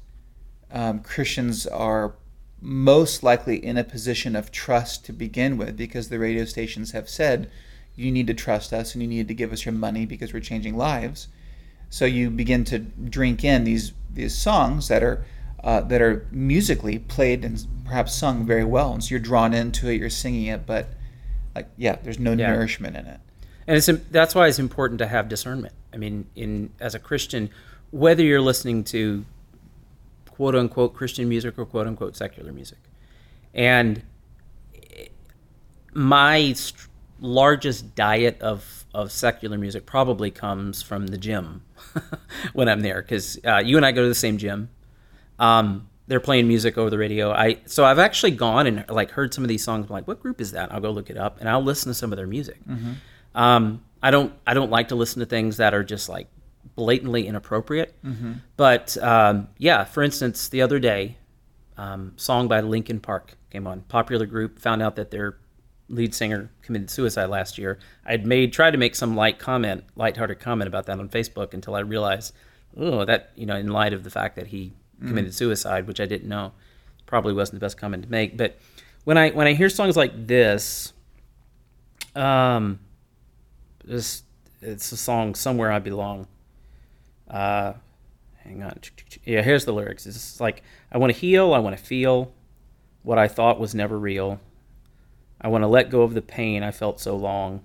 um, 0.72 1.00
Christians 1.00 1.66
are 1.68 2.14
most 2.62 3.22
likely 3.24 3.64
in 3.64 3.78
a 3.78 3.84
position 3.84 4.36
of 4.36 4.52
trust 4.52 5.06
to 5.06 5.14
begin 5.14 5.58
with 5.58 5.78
because 5.78 6.10
the 6.10 6.18
radio 6.20 6.46
stations 6.46 6.92
have 6.92 7.08
said 7.08 7.50
you 7.96 8.12
need 8.12 8.28
to 8.28 8.34
trust 8.34 8.74
us 8.74 8.94
and 8.94 9.02
you 9.02 9.08
need 9.08 9.28
to 9.28 9.34
give 9.34 9.54
us 9.54 9.66
your 9.66 9.74
money 9.74 10.06
because 10.06 10.34
we're 10.34 10.40
changing 10.40 10.76
lives. 10.76 11.28
So 11.90 12.06
you 12.06 12.30
begin 12.30 12.64
to 12.66 12.80
drink 12.80 13.44
in 13.44 13.64
these 13.64 13.94
these 14.12 14.38
songs 14.38 14.88
that 14.88 15.04
are 15.04 15.24
uh, 15.64 15.82
that 15.82 16.02
are 16.02 16.26
musically 16.32 17.00
played 17.00 17.44
and 17.46 17.66
perhaps 17.86 18.14
sung 18.14 18.46
very 18.46 18.64
well, 18.66 18.94
and 18.94 19.04
so 19.04 19.12
you're 19.12 19.20
drawn 19.20 19.54
into 19.54 19.90
it, 19.90 19.96
you're 20.00 20.10
singing 20.10 20.46
it, 20.46 20.66
but 20.66 20.90
like 21.56 21.68
yeah, 21.78 21.98
there's 22.04 22.20
no 22.20 22.34
Yeah. 22.34 22.52
nourishment 22.54 22.96
in 22.98 23.06
it. 23.06 23.20
And 23.68 23.78
it's 23.78 23.90
that's 24.12 24.36
why 24.36 24.48
it's 24.48 24.60
important 24.60 25.00
to 25.00 25.08
have 25.08 25.30
discernment. 25.30 25.74
I 25.94 25.98
mean, 25.98 26.26
in 26.36 26.72
as 26.80 26.96
a 26.96 27.00
Christian, 27.00 27.50
whether 27.92 28.24
you're 28.24 28.42
listening 28.42 28.84
to 28.86 29.26
quote 30.36 30.56
unquote 30.56 30.94
Christian 30.94 31.30
music 31.30 31.58
or 31.58 31.66
quote 31.66 31.88
unquote 31.88 32.16
secular 32.16 32.52
music, 32.52 32.80
and 33.54 34.04
my 35.94 36.54
st- 36.54 36.88
largest 37.22 37.96
diet 37.96 38.40
of 38.42 38.86
of 38.94 39.12
secular 39.12 39.58
music 39.58 39.86
probably 39.86 40.32
comes 40.32 40.82
from 40.82 41.08
the 41.08 41.18
gym 41.18 41.62
when 42.54 42.70
I'm 42.70 42.82
there 42.82 43.02
because 43.02 43.40
uh, 43.46 43.58
you 43.58 43.78
and 43.78 43.86
I 43.86 43.92
go 43.92 44.04
to 44.04 44.08
the 44.08 44.16
same 44.16 44.38
gym. 44.38 44.70
Um, 45.40 45.90
they're 46.08 46.20
playing 46.20 46.48
music 46.48 46.78
over 46.78 46.90
the 46.90 46.98
radio. 46.98 47.32
I 47.32 47.60
so 47.66 47.84
I've 47.86 48.00
actually 48.00 48.32
gone 48.32 48.68
and 48.68 48.86
like 48.90 49.12
heard 49.12 49.34
some 49.34 49.44
of 49.44 49.48
these 49.48 49.64
songs. 49.64 49.88
I'm 49.90 49.94
like, 49.94 50.08
what 50.08 50.22
group 50.22 50.40
is 50.42 50.52
that? 50.52 50.72
I'll 50.72 50.82
go 50.82 50.92
look 50.92 51.10
it 51.10 51.18
up 51.18 51.40
and 51.40 51.50
I'll 51.50 51.64
listen 51.64 51.90
to 51.90 51.94
some 51.94 52.12
of 52.12 52.18
their 52.18 52.28
music. 52.28 52.60
Um, 53.34 53.84
I 54.04 54.12
don't 54.12 54.34
I 54.46 54.54
don't 54.54 54.70
like 54.70 54.90
to 54.90 54.96
listen 54.96 55.22
to 55.22 55.26
things 55.26 55.58
that 55.58 55.74
are 55.74 55.84
just 55.84 56.08
like 56.10 56.28
blatantly 56.76 57.28
inappropriate. 57.28 57.96
But 58.58 58.98
um, 58.98 59.48
yeah, 59.58 59.84
for 59.84 60.04
instance, 60.04 60.50
the 60.50 60.62
other 60.62 60.80
day, 60.80 61.18
um, 61.78 62.14
song 62.16 62.48
by 62.48 62.62
Linkin 62.62 63.00
Park 63.00 63.38
came 63.52 63.68
on. 63.68 63.82
Popular 63.82 64.26
group 64.26 64.60
found 64.60 64.82
out 64.82 64.96
that 64.96 65.12
their 65.12 65.38
lead 65.90 66.16
singer 66.16 66.50
committed 66.62 66.90
suicide 66.90 67.30
last 67.30 67.58
year. 67.58 67.78
I'd 68.06 68.26
made 68.26 68.54
tried 68.54 68.72
to 68.72 68.78
make 68.78 68.96
some 68.96 69.16
light 69.16 69.38
comment, 69.40 69.84
lighthearted 69.96 70.40
comment 70.40 70.68
about 70.68 70.86
that 70.88 71.00
on 71.00 71.10
Facebook 71.10 71.54
until 71.54 71.76
I 71.76 71.82
realized, 71.82 72.34
oh, 72.78 73.06
that 73.06 73.32
you 73.36 73.46
know, 73.46 73.56
in 73.56 73.68
light 73.68 73.94
of 73.94 74.04
the 74.04 74.10
fact 74.10 74.36
that 74.38 74.48
he 74.48 74.74
committed 75.00 75.34
suicide, 75.34 75.88
which 75.88 76.00
I 76.00 76.06
didn't 76.06 76.30
know, 76.30 76.54
probably 77.06 77.34
wasn't 77.34 77.60
the 77.60 77.66
best 77.66 77.78
comment 77.78 78.04
to 78.04 78.10
make. 78.10 78.38
But 78.38 78.58
when 79.04 79.18
I 79.18 79.30
when 79.32 79.48
I 79.48 79.54
hear 79.54 79.70
songs 79.70 79.96
like 79.96 80.28
this, 80.28 80.94
um, 82.16 82.80
this 83.84 84.24
it's 84.62 84.92
a 84.92 84.98
song 84.98 85.36
somewhere 85.36 85.72
I 85.72 85.80
belong. 85.80 86.28
Uh, 87.30 87.74
hang 88.44 88.62
on. 88.64 88.80
Yeah, 89.24 89.42
here's 89.42 89.66
the 89.66 89.74
lyrics. 89.74 90.06
It's 90.06 90.40
like 90.40 90.64
I 90.92 90.98
want 90.98 91.14
to 91.14 91.20
heal, 91.20 91.54
I 91.54 91.60
want 91.60 91.78
to 91.78 91.84
feel 91.84 92.32
what 93.04 93.18
I 93.18 93.28
thought 93.28 93.60
was 93.60 93.74
never 93.76 93.98
real. 93.98 94.40
I 95.42 95.48
want 95.48 95.64
to 95.64 95.68
let 95.68 95.90
go 95.90 96.02
of 96.02 96.14
the 96.14 96.22
pain 96.22 96.64
I 96.64 96.72
felt 96.72 97.00
so 97.00 97.16
long. 97.16 97.62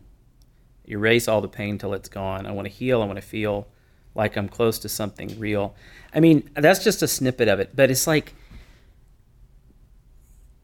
Erase 0.88 1.28
all 1.28 1.40
the 1.40 1.48
pain 1.48 1.78
till 1.78 1.94
it's 1.94 2.08
gone. 2.08 2.46
I 2.46 2.52
want 2.52 2.66
to 2.66 2.72
heal, 2.72 3.00
I 3.00 3.06
want 3.06 3.16
to 3.16 3.22
feel 3.26 3.68
like 4.14 4.36
I'm 4.36 4.48
close 4.48 4.78
to 4.80 4.88
something 4.88 5.38
real. 5.38 5.74
I 6.12 6.20
mean, 6.20 6.50
that's 6.54 6.82
just 6.82 7.00
a 7.02 7.08
snippet 7.08 7.46
of 7.48 7.60
it, 7.60 7.70
but 7.76 7.90
it's 7.90 8.06
like 8.06 8.34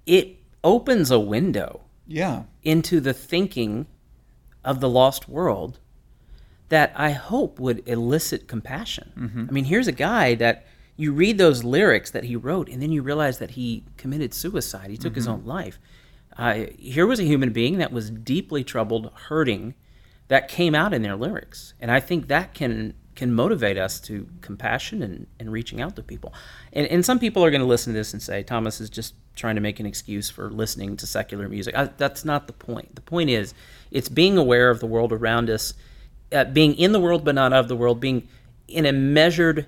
it 0.04 0.36
opens 0.64 1.10
a 1.10 1.18
window 1.20 1.82
Yeah. 2.06 2.44
into 2.62 3.00
the 3.00 3.12
thinking 3.12 3.86
of 4.64 4.80
the 4.80 4.88
lost 4.88 5.28
world 5.28 5.78
that 6.68 6.92
I 6.96 7.10
hope 7.10 7.60
would 7.60 7.86
elicit 7.88 8.48
compassion. 8.48 9.12
I 9.48 9.52
mean, 9.52 9.64
here's 9.64 9.86
a 9.86 9.92
guy 9.92 10.34
that 10.36 10.66
you 10.96 11.12
read 11.12 11.38
those 11.38 11.62
lyrics 11.62 12.10
that 12.10 12.24
he 12.24 12.36
wrote, 12.36 12.68
and 12.68 12.80
then 12.82 12.90
you 12.90 13.02
realize 13.02 13.38
that 13.38 13.50
he 13.50 13.84
committed 13.96 14.32
suicide. 14.34 14.90
He 14.90 14.96
took 14.96 15.14
his 15.14 15.28
own 15.28 15.44
life. 15.44 15.78
Uh, 16.38 16.66
here 16.78 17.06
was 17.06 17.20
a 17.20 17.24
human 17.24 17.52
being 17.52 17.78
that 17.78 17.92
was 17.92 18.10
deeply 18.10 18.64
troubled, 18.64 19.10
hurting, 19.28 19.74
that 20.28 20.48
came 20.48 20.74
out 20.74 20.92
in 20.92 21.02
their 21.02 21.16
lyrics, 21.16 21.74
and 21.80 21.90
I 21.90 22.00
think 22.00 22.28
that 22.28 22.54
can 22.54 22.94
can 23.14 23.32
motivate 23.32 23.78
us 23.78 23.98
to 23.98 24.28
compassion 24.42 25.02
and, 25.02 25.26
and 25.40 25.50
reaching 25.50 25.80
out 25.80 25.96
to 25.96 26.02
people. 26.02 26.34
And, 26.74 26.86
and 26.88 27.02
some 27.02 27.18
people 27.18 27.42
are 27.42 27.50
going 27.50 27.62
to 27.62 27.66
listen 27.66 27.94
to 27.94 27.98
this 27.98 28.12
and 28.12 28.20
say 28.22 28.42
Thomas 28.42 28.78
is 28.78 28.90
just 28.90 29.14
trying 29.34 29.54
to 29.54 29.62
make 29.62 29.80
an 29.80 29.86
excuse 29.86 30.28
for 30.28 30.50
listening 30.50 30.98
to 30.98 31.06
secular 31.06 31.48
music. 31.48 31.74
I, 31.74 31.84
that's 31.96 32.26
not 32.26 32.46
the 32.46 32.52
point. 32.52 32.94
The 32.94 33.00
point 33.00 33.30
is 33.30 33.54
it's 33.90 34.10
being 34.10 34.36
aware 34.36 34.68
of 34.68 34.80
the 34.80 34.86
world 34.86 35.12
around 35.14 35.48
us, 35.48 35.72
uh, 36.32 36.44
being 36.44 36.74
in 36.74 36.92
the 36.92 37.00
world 37.00 37.24
but 37.24 37.34
not 37.34 37.52
of 37.52 37.68
the 37.68 37.76
world, 37.76 38.00
being 38.00 38.28
in 38.68 38.86
a 38.86 38.92
measured, 38.92 39.66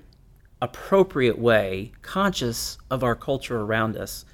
appropriate 0.61 1.39
way, 1.39 1.91
conscious 2.01 2.77
of 2.89 3.03
our 3.03 3.15
culture 3.15 3.61
around 3.61 3.95
us, 3.95 4.25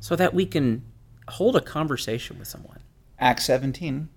so 0.00 0.16
that 0.16 0.34
we 0.34 0.46
can 0.46 0.82
hold 1.28 1.56
a 1.56 1.60
conversation 1.60 2.38
with 2.38 2.48
someone. 2.48 2.80
Acts 3.18 3.44
17, 3.44 4.08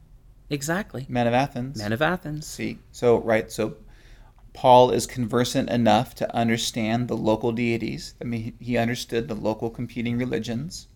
Exactly. 0.49 1.05
men 1.09 1.27
of 1.27 1.33
Athens. 1.33 1.77
Men 1.77 1.93
of 1.93 2.01
Athens. 2.01 2.47
See, 2.47 2.79
so 2.91 3.19
right, 3.19 3.51
so 3.51 3.75
Paul 4.53 4.91
is 4.91 5.05
conversant 5.07 5.69
enough 5.69 6.15
to 6.15 6.35
understand 6.35 7.07
the 7.07 7.17
local 7.17 7.51
deities. 7.51 8.13
I 8.21 8.25
mean, 8.25 8.53
he 8.59 8.77
understood 8.77 9.27
the 9.27 9.35
local 9.35 9.69
competing 9.69 10.17
religions. 10.17 10.87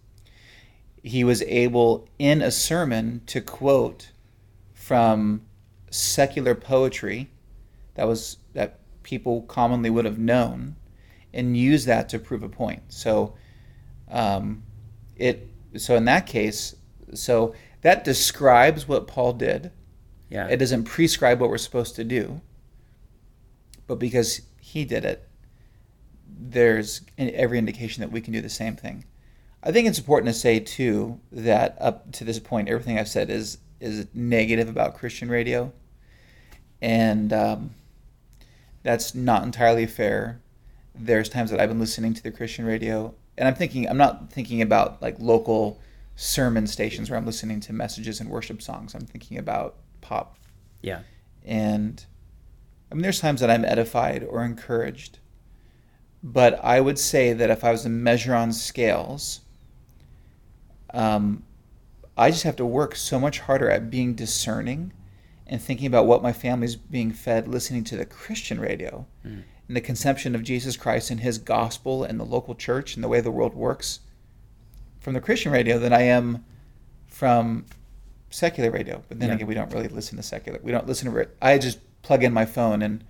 He 1.03 1.23
was 1.23 1.41
able, 1.43 2.07
in 2.19 2.41
a 2.41 2.51
sermon, 2.51 3.21
to 3.27 3.41
quote 3.41 4.11
from 4.73 5.41
secular 5.89 6.55
poetry 6.55 7.29
that 7.95 8.07
was 8.07 8.37
that 8.53 8.79
people 9.03 9.41
commonly 9.43 9.89
would 9.89 10.05
have 10.05 10.19
known, 10.19 10.75
and 11.33 11.57
use 11.57 11.85
that 11.85 12.09
to 12.09 12.19
prove 12.19 12.43
a 12.43 12.49
point. 12.49 12.83
So, 12.89 13.35
um, 14.09 14.63
it 15.15 15.47
so 15.77 15.95
in 15.95 16.05
that 16.05 16.25
case, 16.25 16.75
so 17.13 17.55
that 17.81 18.03
describes 18.03 18.87
what 18.87 19.07
Paul 19.07 19.33
did. 19.33 19.71
Yeah. 20.29 20.47
It 20.47 20.57
doesn't 20.57 20.83
prescribe 20.83 21.39
what 21.39 21.49
we're 21.49 21.57
supposed 21.57 21.95
to 21.95 22.03
do. 22.03 22.41
But 23.87 23.95
because 23.95 24.41
he 24.59 24.83
did 24.83 25.05
it, 25.05 25.27
there's 26.27 27.01
every 27.17 27.57
indication 27.57 28.01
that 28.01 28.11
we 28.11 28.21
can 28.21 28.33
do 28.33 28.41
the 28.41 28.49
same 28.49 28.75
thing. 28.75 29.05
I 29.63 29.71
think 29.71 29.87
it's 29.87 29.99
important 29.99 30.33
to 30.33 30.39
say 30.39 30.59
too 30.59 31.19
that 31.31 31.77
up 31.79 32.11
to 32.13 32.23
this 32.23 32.39
point, 32.39 32.69
everything 32.69 32.99
I've 32.99 33.07
said 33.07 33.29
is 33.29 33.57
is 33.79 34.07
negative 34.13 34.69
about 34.69 34.95
Christian 34.95 35.29
radio, 35.29 35.71
and 36.81 37.31
um, 37.33 37.71
that's 38.83 39.13
not 39.15 39.43
entirely 39.43 39.85
fair. 39.85 40.39
There's 40.95 41.29
times 41.29 41.51
that 41.51 41.59
I've 41.59 41.69
been 41.69 41.79
listening 41.79 42.13
to 42.15 42.23
the 42.23 42.31
Christian 42.31 42.65
radio, 42.65 43.13
and 43.37 43.47
I'm 43.47 43.55
thinking 43.55 43.87
I'm 43.87 43.97
not 43.97 44.31
thinking 44.31 44.61
about 44.61 45.01
like 45.01 45.19
local 45.19 45.79
sermon 46.15 46.65
stations 46.65 47.09
where 47.09 47.17
I'm 47.17 47.25
listening 47.25 47.59
to 47.61 47.73
messages 47.73 48.19
and 48.19 48.29
worship 48.29 48.61
songs. 48.61 48.95
I'm 48.95 49.05
thinking 49.05 49.37
about 49.37 49.75
pop 50.01 50.37
yeah. 50.81 51.01
and 51.45 52.03
I 52.91 52.95
mean, 52.95 53.01
there's 53.01 53.19
times 53.19 53.41
that 53.41 53.49
I'm 53.49 53.65
edified 53.65 54.23
or 54.23 54.43
encouraged. 54.43 55.19
But 56.23 56.63
I 56.63 56.81
would 56.81 56.97
say 56.97 57.33
that 57.33 57.49
if 57.49 57.63
I 57.63 57.71
was 57.71 57.83
to 57.83 57.89
measure 57.89 58.33
on 58.33 58.51
scales, 58.51 59.41
um, 60.93 61.43
I 62.17 62.31
just 62.31 62.43
have 62.43 62.55
to 62.57 62.65
work 62.65 62.95
so 62.95 63.19
much 63.19 63.39
harder 63.39 63.69
at 63.69 63.89
being 63.89 64.15
discerning 64.15 64.93
and 65.45 65.61
thinking 65.61 65.87
about 65.87 66.05
what 66.05 66.23
my 66.23 66.33
family's 66.33 66.75
being 66.75 67.11
fed, 67.11 67.47
listening 67.47 67.83
to 67.85 67.97
the 67.97 68.05
Christian 68.05 68.59
radio 68.59 69.05
hmm. 69.21 69.39
and 69.67 69.77
the 69.77 69.81
conception 69.81 70.35
of 70.35 70.43
Jesus 70.43 70.75
Christ 70.75 71.11
and 71.11 71.21
his 71.21 71.37
gospel 71.37 72.03
and 72.03 72.19
the 72.19 72.25
local 72.25 72.55
church 72.55 72.95
and 72.95 73.03
the 73.03 73.07
way 73.07 73.21
the 73.21 73.31
world 73.31 73.53
works 73.53 74.01
from 74.99 75.13
the 75.13 75.21
Christian 75.21 75.51
radio 75.51 75.79
than 75.79 75.93
I 75.93 76.01
am 76.01 76.43
from 77.07 77.65
secular 78.29 78.71
radio. 78.71 79.03
But 79.07 79.19
then 79.19 79.29
Yeah. 79.29 79.35
again, 79.35 79.47
we 79.47 79.53
don't 79.53 79.71
really 79.71 79.87
listen 79.87 80.17
to 80.17 80.23
secular. 80.23 80.59
We 80.61 80.71
don't 80.71 80.87
listen 80.87 81.11
to 81.11 81.17
it. 81.17 81.35
I 81.41 81.57
just 81.57 81.79
plug 82.01 82.23
in 82.23 82.33
my 82.33 82.45
phone 82.45 82.81
and 82.81 83.03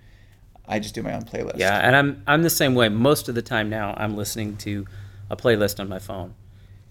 I 0.66 0.78
just 0.78 0.94
do 0.94 1.02
my 1.02 1.14
own 1.14 1.22
playlist. 1.22 1.58
Yeah, 1.58 1.78
and 1.78 1.96
I'm 1.96 2.22
I'm 2.26 2.42
the 2.42 2.50
same 2.50 2.74
way. 2.74 2.88
Most 2.88 3.28
of 3.28 3.34
the 3.34 3.42
time 3.42 3.70
now, 3.70 3.94
I'm 3.96 4.16
listening 4.16 4.56
to 4.58 4.86
a 5.30 5.36
playlist 5.36 5.80
on 5.80 5.88
my 5.88 5.98
phone, 5.98 6.34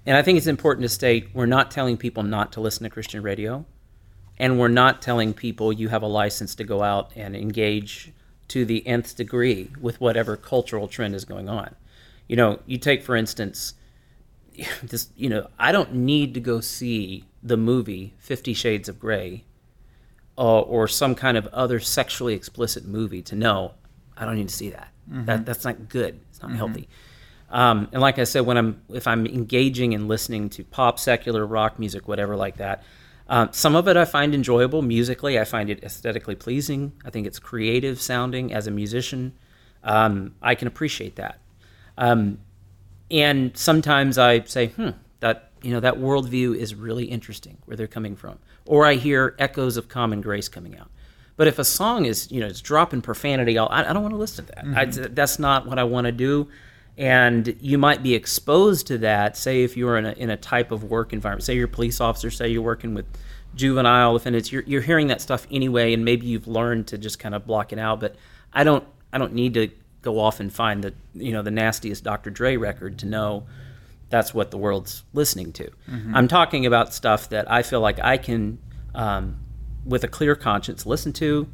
and 0.07 0.15
I 0.15 0.21
think 0.21 0.37
it's 0.37 0.47
important 0.47 0.83
to 0.83 0.89
state 0.89 1.29
we're 1.33 1.45
not 1.45 1.69
telling 1.69 1.97
people 1.97 2.23
not 2.23 2.53
to 2.53 2.61
listen 2.61 2.85
to 2.85 2.89
Christian 2.89 3.21
radio, 3.21 3.65
and 4.39 4.57
we're 4.57 4.69
not 4.69 5.01
telling 5.01 5.33
people 5.33 5.73
you 5.73 5.89
have 5.89 6.01
a 6.01 6.07
license 6.07 6.55
to 6.55 6.63
go 6.63 6.81
out 6.81 7.11
and 7.15 7.35
engage 7.35 8.13
to 8.47 8.63
the 8.63 8.87
nth 8.87 9.17
degree 9.17 9.69
with 9.81 9.99
whatever 9.99 10.37
cultural 10.37 10.87
trend 10.87 11.13
is 11.13 11.25
going 11.25 11.49
on. 11.49 11.75
You 12.27 12.37
know, 12.37 12.59
you 12.65 12.77
take 12.77 13.03
for 13.03 13.17
instance, 13.17 13.73
this. 14.81 15.09
You 15.17 15.29
know, 15.29 15.49
I 15.59 15.73
don't 15.73 15.93
need 15.93 16.33
to 16.35 16.39
go 16.39 16.61
see 16.61 17.25
the 17.43 17.57
movie 17.57 18.15
Fifty 18.17 18.53
Shades 18.53 18.87
of 18.87 18.99
Grey 18.99 19.43
uh, 20.37 20.61
or 20.61 20.87
some 20.87 21.15
kind 21.15 21.35
of 21.35 21.47
other 21.47 21.81
sexually 21.81 22.33
explicit 22.33 22.85
movie 22.85 23.21
to 23.23 23.35
know 23.35 23.73
I 24.15 24.25
don't 24.25 24.35
need 24.35 24.47
to 24.47 24.55
see 24.55 24.69
that. 24.69 24.93
That 25.25 25.45
that's 25.45 25.65
not 25.65 25.89
good. 25.89 26.19
It's 26.29 26.41
not 26.41 26.51
healthy. 26.51 26.87
Um, 27.49 27.87
and 27.91 28.01
like 28.01 28.19
I 28.19 28.25
said, 28.25 28.45
when 28.45 28.57
I'm 28.57 28.81
if 28.93 29.07
I'm 29.07 29.25
engaging 29.25 29.93
and 29.93 30.07
listening 30.07 30.49
to 30.51 30.63
pop, 30.63 30.99
secular, 30.99 31.45
rock 31.45 31.79
music, 31.79 32.07
whatever 32.07 32.35
like 32.35 32.57
that, 32.57 32.83
um, 33.29 33.49
some 33.51 33.75
of 33.75 33.87
it 33.87 33.97
I 33.97 34.05
find 34.05 34.33
enjoyable 34.33 34.81
musically. 34.81 35.39
I 35.39 35.43
find 35.43 35.69
it 35.69 35.83
aesthetically 35.83 36.35
pleasing. 36.35 36.93
I 37.05 37.09
think 37.09 37.27
it's 37.27 37.39
creative 37.39 38.01
sounding 38.01 38.53
as 38.53 38.67
a 38.67 38.71
musician. 38.71 39.33
Um, 39.83 40.35
I 40.41 40.55
can 40.55 40.67
appreciate 40.67 41.15
that. 41.15 41.39
Um, 41.97 42.39
and 43.09 43.55
sometimes 43.55 44.17
I 44.17 44.41
say, 44.41 44.67
hmm, 44.67 44.89
that 45.19 45.51
you 45.61 45.71
know 45.71 45.79
that 45.79 45.95
worldview 45.95 46.55
is 46.55 46.75
really 46.75 47.05
interesting 47.05 47.57
where 47.65 47.75
they're 47.77 47.87
coming 47.87 48.15
from, 48.15 48.39
or 48.65 48.85
I 48.85 48.95
hear 48.95 49.35
echoes 49.39 49.77
of 49.77 49.87
common 49.87 50.21
grace 50.21 50.49
coming 50.49 50.77
out. 50.77 50.89
But 51.35 51.47
if 51.47 51.59
a 51.59 51.63
song 51.63 52.05
is 52.05 52.31
you 52.31 52.39
know 52.39 52.47
it's 52.47 52.61
dropping 52.61 53.01
profanity, 53.01 53.57
I'll, 53.57 53.69
I, 53.69 53.89
I 53.89 53.93
don't 53.93 54.03
want 54.03 54.13
to 54.13 54.19
listen 54.19 54.45
to 54.45 54.51
that. 54.53 54.65
I, 54.75 54.85
that's 54.85 55.39
not 55.39 55.65
what 55.65 55.79
I 55.79 55.83
want 55.83 56.05
to 56.05 56.11
do. 56.11 56.49
And 56.97 57.55
you 57.61 57.77
might 57.77 58.01
be 58.01 58.15
exposed 58.15 58.87
to 58.87 58.97
that. 58.99 59.37
Say 59.37 59.63
if 59.63 59.77
you're 59.77 59.97
in 59.97 60.05
a 60.05 60.11
in 60.13 60.29
a 60.29 60.37
type 60.37 60.71
of 60.71 60.83
work 60.83 61.13
environment, 61.13 61.43
say 61.43 61.55
you're 61.55 61.65
a 61.65 61.69
police 61.69 62.01
officer, 62.01 62.31
say 62.31 62.47
you're 62.47 62.61
working 62.61 62.93
with 62.93 63.05
juvenile 63.55 64.15
offenders, 64.15 64.51
you're 64.51 64.63
you're 64.63 64.81
hearing 64.81 65.07
that 65.07 65.21
stuff 65.21 65.45
anyway, 65.51 65.93
and 65.93 66.03
maybe 66.03 66.25
you've 66.25 66.47
learned 66.47 66.87
to 66.87 66.97
just 66.97 67.19
kind 67.19 67.35
of 67.35 67.45
block 67.45 67.71
it 67.71 67.79
out. 67.79 67.99
But 67.99 68.15
I 68.51 68.63
don't 68.63 68.83
I 69.13 69.19
don't 69.19 69.33
need 69.33 69.53
to 69.53 69.69
go 70.01 70.19
off 70.19 70.39
and 70.39 70.51
find 70.51 70.83
the 70.83 70.93
you 71.13 71.31
know 71.31 71.41
the 71.41 71.51
nastiest 71.51 72.03
Dr. 72.03 72.29
Dre 72.31 72.57
record 72.57 72.97
to 72.99 73.05
know 73.05 73.45
that's 74.09 74.33
what 74.33 74.51
the 74.51 74.57
world's 74.57 75.03
listening 75.13 75.51
to. 75.53 75.69
I'm 76.15 76.27
talking 76.27 76.65
about 76.65 76.93
stuff 76.93 77.29
that 77.29 77.51
I 77.51 77.61
feel 77.61 77.81
like 77.81 77.99
I 77.99 78.17
can, 78.17 78.57
um, 78.95 79.37
with 79.85 80.03
a 80.05 80.07
clear 80.07 80.33
conscience, 80.35 80.85
listen 80.85 81.11
to 81.13 81.47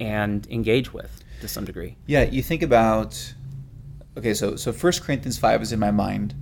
and 0.00 0.46
engage 0.50 0.92
with 0.92 1.24
to 1.40 1.48
some 1.48 1.64
degree. 1.64 1.96
Yeah, 2.06 2.24
you 2.24 2.42
think 2.42 2.62
about 2.62 3.34
okay, 4.16 4.34
so 4.34 4.56
so 4.56 4.72
First 4.72 5.02
Corinthians 5.02 5.38
five 5.38 5.62
is 5.62 5.72
in 5.72 5.78
my 5.78 5.90
mind, 5.90 6.34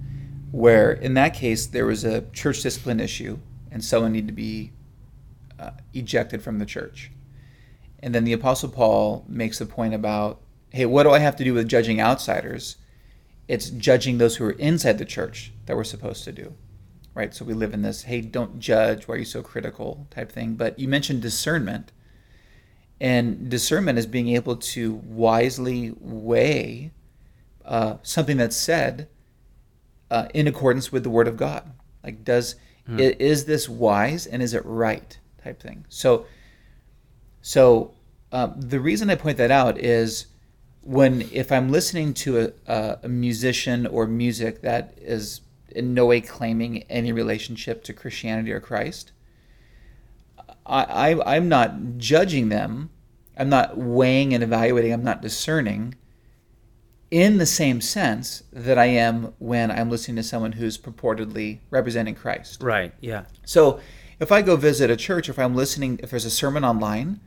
where 0.51 0.93
in 0.93 1.15
that 1.15 1.35
case 1.35 1.67
there 1.67 1.87
was 1.87 2.05
a 2.05 2.23
church 2.33 2.63
discipline 2.63 3.01
issue 3.01 3.39
and 3.71 3.85
someone 3.85 4.13
needed 4.13 4.27
to 4.29 4.33
be 4.35 4.73
uh, 5.59 5.71
ejected 5.95 6.43
from 6.43 6.59
the 6.59 6.67
church, 6.67 7.11
And 8.03 8.15
then 8.15 8.25
the 8.25 8.33
Apostle 8.33 8.69
Paul 8.69 9.25
makes 9.29 9.59
the 9.59 9.67
point 9.67 9.95
about, 9.95 10.41
hey, 10.71 10.87
what 10.87 11.05
do 11.05 11.11
I 11.11 11.21
have 11.21 11.37
to 11.37 11.45
do 11.45 11.55
with 11.55 11.69
judging 11.69 12.01
outsiders? 12.01 12.77
It's 13.47 13.71
judging 13.71 14.19
those 14.19 14.37
who 14.37 14.45
are 14.45 14.53
inside 14.53 14.99
the 14.99 15.05
church 15.05 15.53
that 15.67 15.77
we're 15.77 15.85
supposed 15.85 16.25
to 16.25 16.33
do. 16.33 16.55
Right? 17.15 17.35
So 17.35 17.45
we 17.45 17.55
live 17.55 17.75
in 17.75 17.83
this, 17.83 18.03
hey, 18.03 18.23
don't 18.23 18.59
judge, 18.59 19.07
why 19.07 19.15
are 19.15 19.19
you 19.19 19.25
so 19.25 19.43
critical 19.43 20.07
type 20.11 20.33
thing. 20.33 20.55
But 20.55 20.79
you 20.79 20.89
mentioned 20.89 21.23
discernment. 21.23 21.93
And 23.01 23.49
discernment 23.49 23.99
is 23.99 24.07
being 24.07 24.29
able 24.29 24.57
to 24.57 24.95
wisely 24.95 25.93
weigh 25.99 26.93
uh, 27.65 27.97
something 28.03 28.37
that's 28.37 28.57
said 28.57 29.09
uh, 30.11 30.29
in 30.35 30.47
accordance 30.47 30.93
with 30.93 31.03
the 31.03 31.11
Word 31.11 31.29
of 31.29 31.37
God. 31.37 31.73
Like, 32.05 32.25
does 32.25 32.57
mm. 32.89 33.01
is 33.19 33.45
this 33.45 33.69
wise 33.69 34.27
and 34.27 34.43
is 34.43 34.55
it 34.55 34.65
right? 34.65 35.19
Type 35.43 35.61
thing. 35.61 35.85
So, 35.89 36.27
so 37.41 37.95
um, 38.31 38.55
the 38.57 38.81
reason 38.81 39.11
I 39.11 39.15
point 39.15 39.39
that 39.39 39.51
out 39.51 39.79
is 39.79 40.27
when 40.83 41.29
if 41.33 41.53
I'm 41.53 41.71
listening 41.71 42.13
to 42.15 42.53
a, 42.67 42.99
a 43.03 43.09
musician 43.09 43.87
or 43.87 44.07
music 44.07 44.63
that 44.63 44.95
is 44.97 45.41
in 45.71 45.95
no 45.95 46.07
way 46.07 46.21
claiming 46.21 46.83
any 46.85 47.13
relationship 47.13 47.83
to 47.85 47.93
Christianity 47.93 48.53
or 48.53 48.61
Christ, 48.61 49.13
I, 50.67 50.85
I 51.15 51.37
I'm 51.37 51.49
not 51.49 51.99
judging 51.99 52.49
them. 52.49 52.91
I'm 53.37 53.49
not 53.49 53.79
weighing 53.79 54.35
and 54.35 54.43
evaluating. 54.43 54.93
I'm 54.93 55.05
not 55.05 55.23
discerning 55.23 55.95
in 57.13 57.37
the 57.37 57.45
same 57.45 57.79
sense 57.83 58.43
that 58.51 58.79
I 58.79 58.87
am 58.87 59.35
when 59.39 59.71
I'm 59.71 59.91
listening 59.91 60.17
to 60.17 60.23
someone 60.23 60.53
who's 60.53 60.79
purportedly 60.79 61.59
representing 61.69 62.15
Christ. 62.15 62.63
Right. 62.63 62.95
Yeah. 63.01 63.25
So 63.45 63.81
if 64.19 64.33
I 64.33 64.41
go 64.41 64.57
visit 64.57 64.91
a 64.91 64.97
church, 64.97 65.29
if 65.29 65.39
I'm 65.39 65.55
listening, 65.55 66.01
if 66.03 66.09
there's 66.09 66.25
a 66.25 66.31
sermon 66.31 66.65
online, 66.65 67.21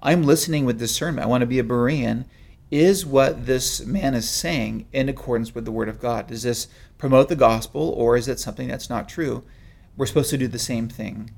I'm 0.00 0.24
listening 0.24 0.66
with 0.66 0.78
discernment. 0.78 1.24
I 1.24 1.28
want 1.28 1.40
to 1.40 1.46
be 1.46 1.58
a 1.58 1.64
Berean 1.64 2.26
is 2.70 3.06
what 3.06 3.46
this 3.46 3.84
man 3.86 4.14
is 4.14 4.28
saying 4.28 4.86
in 4.92 5.08
accordance 5.08 5.54
with 5.54 5.64
the 5.64 5.72
word 5.72 5.88
of 5.88 6.00
God? 6.00 6.26
Does 6.26 6.42
this 6.42 6.68
promote 6.98 7.30
the 7.30 7.34
gospel 7.34 7.94
or 7.96 8.18
is 8.18 8.28
it 8.28 8.38
something 8.38 8.68
that's 8.68 8.90
not 8.90 9.08
true? 9.08 9.42
We're 9.96 10.04
supposed 10.04 10.30
to 10.30 10.38
do 10.38 10.48
the 10.48 10.58
same 10.58 10.86
thing 10.86 11.30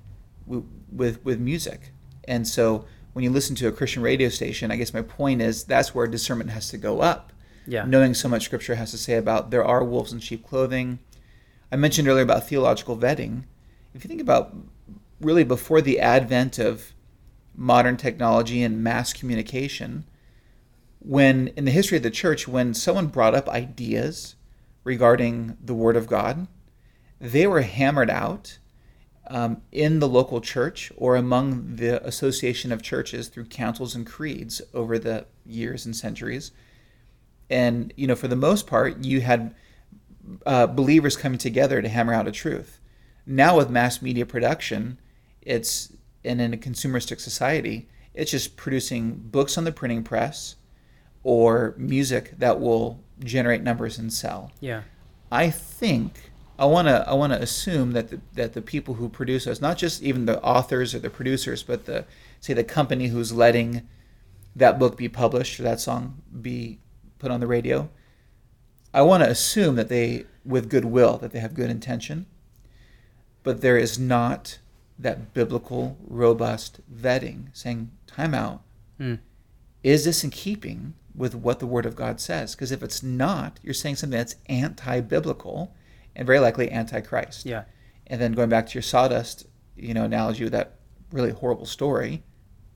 with, 0.44 0.64
with, 0.90 1.24
with 1.24 1.38
music. 1.38 1.92
And 2.24 2.48
so 2.48 2.84
when 3.12 3.22
you 3.22 3.30
listen 3.30 3.54
to 3.56 3.68
a 3.68 3.72
Christian 3.72 4.02
radio 4.02 4.28
station, 4.28 4.72
I 4.72 4.76
guess 4.76 4.92
my 4.92 5.02
point 5.02 5.40
is 5.40 5.62
that's 5.62 5.94
where 5.94 6.08
discernment 6.08 6.50
has 6.50 6.68
to 6.70 6.78
go 6.78 7.00
up. 7.00 7.32
Yeah. 7.66 7.84
Knowing 7.84 8.14
so 8.14 8.28
much 8.28 8.44
scripture 8.44 8.74
has 8.74 8.90
to 8.90 8.98
say 8.98 9.14
about 9.14 9.50
there 9.50 9.64
are 9.64 9.84
wolves 9.84 10.12
in 10.12 10.20
sheep 10.20 10.46
clothing. 10.46 10.98
I 11.70 11.76
mentioned 11.76 12.08
earlier 12.08 12.24
about 12.24 12.48
theological 12.48 12.96
vetting. 12.96 13.44
If 13.94 14.04
you 14.04 14.08
think 14.08 14.20
about 14.20 14.54
really 15.20 15.44
before 15.44 15.80
the 15.80 16.00
advent 16.00 16.58
of 16.58 16.92
modern 17.54 17.96
technology 17.96 18.62
and 18.62 18.82
mass 18.82 19.12
communication, 19.12 20.04
when 20.98 21.48
in 21.48 21.64
the 21.64 21.70
history 21.70 21.96
of 21.96 22.02
the 22.02 22.10
church, 22.10 22.46
when 22.46 22.74
someone 22.74 23.06
brought 23.08 23.34
up 23.34 23.48
ideas 23.48 24.36
regarding 24.84 25.56
the 25.62 25.74
Word 25.74 25.96
of 25.96 26.06
God, 26.06 26.46
they 27.20 27.46
were 27.46 27.62
hammered 27.62 28.10
out 28.10 28.58
um, 29.28 29.62
in 29.70 30.00
the 30.00 30.08
local 30.08 30.40
church 30.40 30.92
or 30.96 31.16
among 31.16 31.76
the 31.76 32.04
association 32.04 32.72
of 32.72 32.82
churches 32.82 33.28
through 33.28 33.44
councils 33.46 33.94
and 33.94 34.06
creeds 34.06 34.60
over 34.74 34.98
the 34.98 35.26
years 35.46 35.86
and 35.86 35.94
centuries. 35.94 36.52
And 37.50 37.92
you 37.96 38.06
know, 38.06 38.16
for 38.16 38.28
the 38.28 38.36
most 38.36 38.66
part, 38.66 39.04
you 39.04 39.20
had 39.20 39.54
uh, 40.46 40.66
believers 40.66 41.16
coming 41.16 41.38
together 41.38 41.82
to 41.82 41.88
hammer 41.88 42.14
out 42.14 42.28
a 42.28 42.32
truth. 42.32 42.78
Now, 43.26 43.56
with 43.56 43.70
mass 43.70 44.02
media 44.02 44.26
production, 44.26 44.98
it's 45.40 45.92
and 46.24 46.40
in 46.40 46.54
a 46.54 46.56
consumeristic 46.56 47.20
society, 47.20 47.88
it's 48.14 48.30
just 48.30 48.56
producing 48.56 49.14
books 49.14 49.58
on 49.58 49.64
the 49.64 49.72
printing 49.72 50.02
press 50.04 50.56
or 51.24 51.74
music 51.76 52.38
that 52.38 52.60
will 52.60 53.02
generate 53.20 53.62
numbers 53.62 53.98
and 53.98 54.12
sell. 54.12 54.52
Yeah. 54.60 54.82
I 55.30 55.50
think 55.50 56.32
I 56.58 56.66
want 56.66 56.88
to 56.88 57.08
I 57.08 57.14
want 57.14 57.32
to 57.32 57.40
assume 57.40 57.92
that 57.92 58.08
the, 58.10 58.20
that 58.34 58.52
the 58.52 58.62
people 58.62 58.94
who 58.94 59.08
produce 59.08 59.46
us, 59.46 59.60
not 59.60 59.78
just 59.78 60.02
even 60.02 60.26
the 60.26 60.40
authors 60.42 60.94
or 60.94 60.98
the 60.98 61.10
producers, 61.10 61.62
but 61.62 61.86
the 61.86 62.04
say 62.40 62.54
the 62.54 62.64
company 62.64 63.08
who's 63.08 63.32
letting 63.32 63.88
that 64.54 64.78
book 64.78 64.96
be 64.96 65.08
published 65.08 65.58
or 65.58 65.62
that 65.62 65.80
song 65.80 66.22
be 66.40 66.78
put 67.22 67.30
on 67.30 67.40
the 67.40 67.46
radio, 67.46 67.88
I 68.92 69.02
want 69.02 69.22
to 69.22 69.30
assume 69.30 69.76
that 69.76 69.88
they 69.88 70.26
with 70.44 70.68
goodwill 70.68 71.16
that 71.18 71.32
they 71.32 71.38
have 71.38 71.54
good 71.54 71.70
intention, 71.70 72.26
but 73.42 73.60
there 73.60 73.78
is 73.78 73.98
not 73.98 74.58
that 74.98 75.32
biblical 75.32 75.96
robust 76.06 76.80
vetting 76.92 77.46
saying 77.52 77.90
time 78.06 78.34
out. 78.34 78.62
Hmm. 78.98 79.14
Is 79.82 80.04
this 80.04 80.22
in 80.22 80.30
keeping 80.30 80.94
with 81.14 81.34
what 81.34 81.58
the 81.58 81.66
Word 81.66 81.86
of 81.86 81.96
God 81.96 82.20
says. 82.20 82.54
Because 82.54 82.72
if 82.72 82.82
it's 82.82 83.02
not, 83.02 83.60
you're 83.62 83.74
saying 83.74 83.96
something 83.96 84.18
that's 84.18 84.36
anti 84.46 85.00
biblical 85.00 85.74
and 86.16 86.26
very 86.26 86.38
likely 86.38 86.70
anti 86.70 87.00
Christ. 87.00 87.46
Yeah. 87.46 87.64
And 88.06 88.20
then 88.20 88.32
going 88.32 88.48
back 88.48 88.66
to 88.68 88.74
your 88.74 88.82
sawdust, 88.82 89.46
you 89.76 89.94
know, 89.94 90.04
analogy 90.04 90.44
with 90.44 90.52
that 90.52 90.76
really 91.12 91.30
horrible 91.30 91.66
story. 91.66 92.22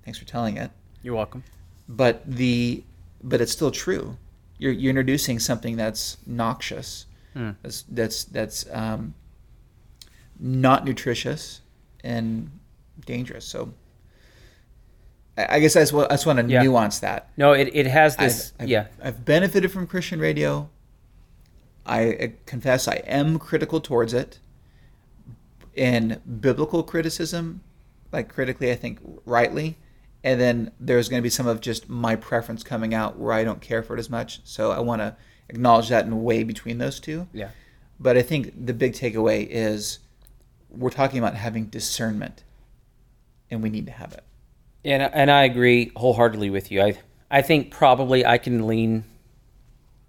Thanks 0.04 0.18
for 0.18 0.24
telling 0.24 0.56
it. 0.56 0.70
You're 1.02 1.14
welcome. 1.14 1.44
But 1.88 2.22
the 2.26 2.84
but 3.22 3.40
it's 3.40 3.52
still 3.52 3.70
true. 3.70 4.16
You're 4.58 4.72
you're 4.72 4.90
introducing 4.90 5.38
something 5.38 5.76
that's 5.76 6.16
noxious. 6.26 7.06
Hmm. 7.34 7.50
That's 7.62 7.82
that's 7.82 8.24
that's 8.24 8.66
um, 8.72 9.14
not 10.38 10.84
nutritious 10.84 11.60
and 12.02 12.50
dangerous. 13.04 13.44
So 13.44 13.74
I 15.36 15.60
guess 15.60 15.76
I 15.76 15.80
just, 15.80 15.94
I 15.94 16.08
just 16.08 16.26
want 16.26 16.38
to 16.38 16.46
yeah. 16.46 16.62
nuance 16.62 17.00
that. 17.00 17.30
No, 17.36 17.52
it, 17.52 17.70
it 17.74 17.86
has 17.86 18.16
this. 18.16 18.52
I've, 18.58 18.64
I've, 18.64 18.68
yeah. 18.68 18.86
I've 19.02 19.24
benefited 19.24 19.70
from 19.70 19.86
Christian 19.86 20.18
radio. 20.18 20.70
I 21.84 22.32
confess 22.46 22.88
I 22.88 22.96
am 23.06 23.38
critical 23.38 23.80
towards 23.80 24.14
it. 24.14 24.40
In 25.74 26.22
biblical 26.40 26.82
criticism, 26.82 27.60
like 28.12 28.32
critically, 28.32 28.70
I 28.72 28.76
think 28.76 28.98
rightly. 29.26 29.76
And 30.26 30.40
then 30.40 30.72
there's 30.80 31.08
going 31.08 31.20
to 31.20 31.22
be 31.22 31.30
some 31.30 31.46
of 31.46 31.60
just 31.60 31.88
my 31.88 32.16
preference 32.16 32.64
coming 32.64 32.94
out 32.94 33.16
where 33.16 33.32
I 33.32 33.44
don't 33.44 33.60
care 33.60 33.80
for 33.84 33.96
it 33.96 34.00
as 34.00 34.10
much. 34.10 34.40
So 34.42 34.72
I 34.72 34.80
want 34.80 35.00
to 35.00 35.16
acknowledge 35.48 35.88
that 35.90 36.04
and 36.04 36.24
weigh 36.24 36.42
between 36.42 36.78
those 36.78 36.98
two. 36.98 37.28
Yeah. 37.32 37.50
But 38.00 38.16
I 38.16 38.22
think 38.22 38.66
the 38.66 38.74
big 38.74 38.94
takeaway 38.94 39.46
is 39.48 40.00
we're 40.68 40.90
talking 40.90 41.20
about 41.20 41.36
having 41.36 41.66
discernment, 41.66 42.42
and 43.52 43.62
we 43.62 43.70
need 43.70 43.86
to 43.86 43.92
have 43.92 44.12
it. 44.14 44.24
And 44.84 45.00
and 45.00 45.30
I 45.30 45.44
agree 45.44 45.92
wholeheartedly 45.94 46.50
with 46.50 46.72
you. 46.72 46.82
I 46.82 46.98
I 47.30 47.42
think 47.42 47.70
probably 47.70 48.26
I 48.26 48.38
can 48.38 48.66
lean 48.66 49.04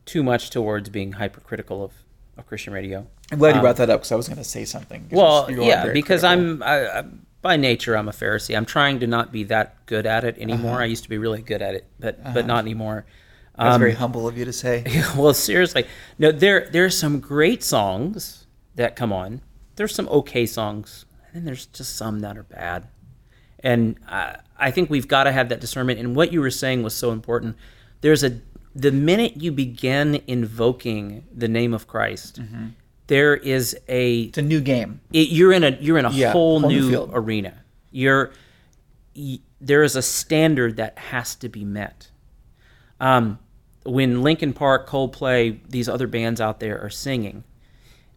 too 0.05 0.23
much 0.23 0.49
towards 0.49 0.89
being 0.89 1.13
hypercritical 1.13 1.83
of, 1.83 1.91
of 2.37 2.47
Christian 2.47 2.73
radio. 2.73 3.05
I'm 3.31 3.37
glad 3.37 3.49
you 3.49 3.55
um, 3.55 3.61
brought 3.61 3.75
that 3.75 3.89
up 3.91 3.99
because 3.99 4.11
I 4.11 4.15
was 4.15 4.27
going 4.27 4.37
to 4.37 4.43
say 4.43 4.65
something. 4.65 5.07
Well, 5.11 5.51
yeah, 5.51 5.91
because 5.91 6.21
critical. 6.21 6.63
I'm 6.63 6.63
I, 6.63 6.99
I, 6.99 7.03
by 7.41 7.55
nature 7.57 7.95
I'm 7.95 8.07
a 8.07 8.11
Pharisee. 8.11 8.55
I'm 8.55 8.65
trying 8.65 8.99
to 8.99 9.07
not 9.07 9.31
be 9.31 9.43
that 9.45 9.85
good 9.85 10.05
at 10.05 10.23
it 10.23 10.37
anymore. 10.37 10.73
Uh-huh. 10.73 10.83
I 10.83 10.85
used 10.85 11.03
to 11.03 11.09
be 11.09 11.17
really 11.17 11.41
good 11.41 11.61
at 11.61 11.75
it, 11.75 11.85
but 11.99 12.19
uh-huh. 12.19 12.31
but 12.33 12.45
not 12.45 12.59
anymore. 12.59 13.05
That's 13.57 13.75
um, 13.75 13.81
very 13.81 13.93
humble 13.93 14.27
of 14.27 14.37
you 14.37 14.45
to 14.45 14.53
say. 14.53 14.83
well, 15.17 15.33
seriously, 15.33 15.85
no. 16.19 16.31
There 16.31 16.69
there 16.71 16.85
are 16.85 16.89
some 16.89 17.19
great 17.19 17.63
songs 17.63 18.45
that 18.75 18.95
come 18.95 19.11
on. 19.11 19.41
There's 19.75 19.93
some 19.93 20.07
okay 20.09 20.45
songs, 20.45 21.05
and 21.27 21.35
then 21.35 21.45
there's 21.45 21.65
just 21.65 21.95
some 21.95 22.19
that 22.19 22.37
are 22.37 22.43
bad. 22.43 22.87
And 23.59 23.99
I, 24.07 24.37
I 24.57 24.71
think 24.71 24.89
we've 24.89 25.07
got 25.07 25.23
to 25.23 25.31
have 25.31 25.49
that 25.49 25.59
discernment. 25.59 25.99
And 25.99 26.15
what 26.15 26.31
you 26.31 26.41
were 26.41 26.51
saying 26.51 26.83
was 26.83 26.93
so 26.93 27.11
important. 27.11 27.55
There's 28.01 28.23
a 28.23 28.41
the 28.75 28.91
minute 28.91 29.37
you 29.37 29.51
begin 29.51 30.21
invoking 30.27 31.25
the 31.33 31.47
name 31.47 31.73
of 31.73 31.87
Christ, 31.87 32.39
mm-hmm. 32.39 32.67
There 33.07 33.35
is 33.35 33.77
a 33.87 34.21
it's 34.23 34.37
a 34.37 34.41
new 34.41 34.61
game. 34.61 35.01
It, 35.11 35.29
you're 35.29 35.53
in 35.53 35.63
a 35.63 35.77
you're 35.79 35.97
in 35.97 36.05
a 36.05 36.11
yeah, 36.11 36.31
whole, 36.31 36.59
whole, 36.59 36.69
new, 36.69 36.91
new 36.91 37.09
arena. 37.11 37.63
You're 37.91 38.31
y- 39.15 39.39
there 39.59 39.83
is 39.83 39.95
a 39.95 40.01
standard 40.01 40.77
that 40.77 40.97
has 40.97 41.35
to 41.35 41.49
be 41.49 41.65
met. 41.65 42.11
Um, 42.99 43.39
when 43.83 44.21
Linkin 44.21 44.53
Park, 44.53 44.87
Coldplay, 44.87 45.59
these 45.67 45.87
other 45.87 46.07
bands 46.07 46.41
out 46.41 46.59
there 46.59 46.79
are 46.79 46.89
singing, 46.89 47.43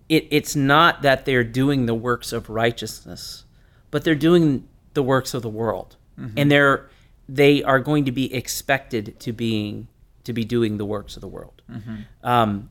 it, 0.08 0.26
it's 0.30 0.56
not 0.56 1.02
that 1.02 1.24
they're 1.24 1.44
doing 1.44 1.86
the 1.86 1.94
works 1.94 2.32
of 2.32 2.50
righteousness, 2.50 3.44
but 3.90 4.04
they're 4.04 4.14
doing 4.14 4.68
the 4.94 5.02
works 5.02 5.34
of 5.34 5.42
the 5.42 5.48
world, 5.48 5.96
mm-hmm. 6.18 6.34
and 6.36 6.50
they're 6.50 6.90
they 7.28 7.62
are 7.62 7.78
going 7.78 8.04
to 8.06 8.12
be 8.12 8.34
expected 8.34 9.18
to 9.20 9.32
being 9.32 9.86
to 10.24 10.32
be 10.32 10.44
doing 10.44 10.78
the 10.78 10.84
works 10.84 11.16
of 11.16 11.20
the 11.20 11.28
world. 11.28 11.62
Mm-hmm. 11.70 12.26
Um, 12.26 12.70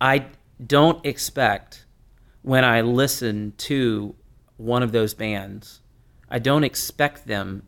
I 0.00 0.26
don't 0.64 1.04
expect 1.04 1.84
when 2.42 2.64
I 2.64 2.82
listen 2.82 3.54
to 3.58 4.14
one 4.56 4.82
of 4.82 4.92
those 4.92 5.14
bands, 5.14 5.80
I 6.30 6.38
don't 6.38 6.64
expect 6.64 7.26
them 7.26 7.64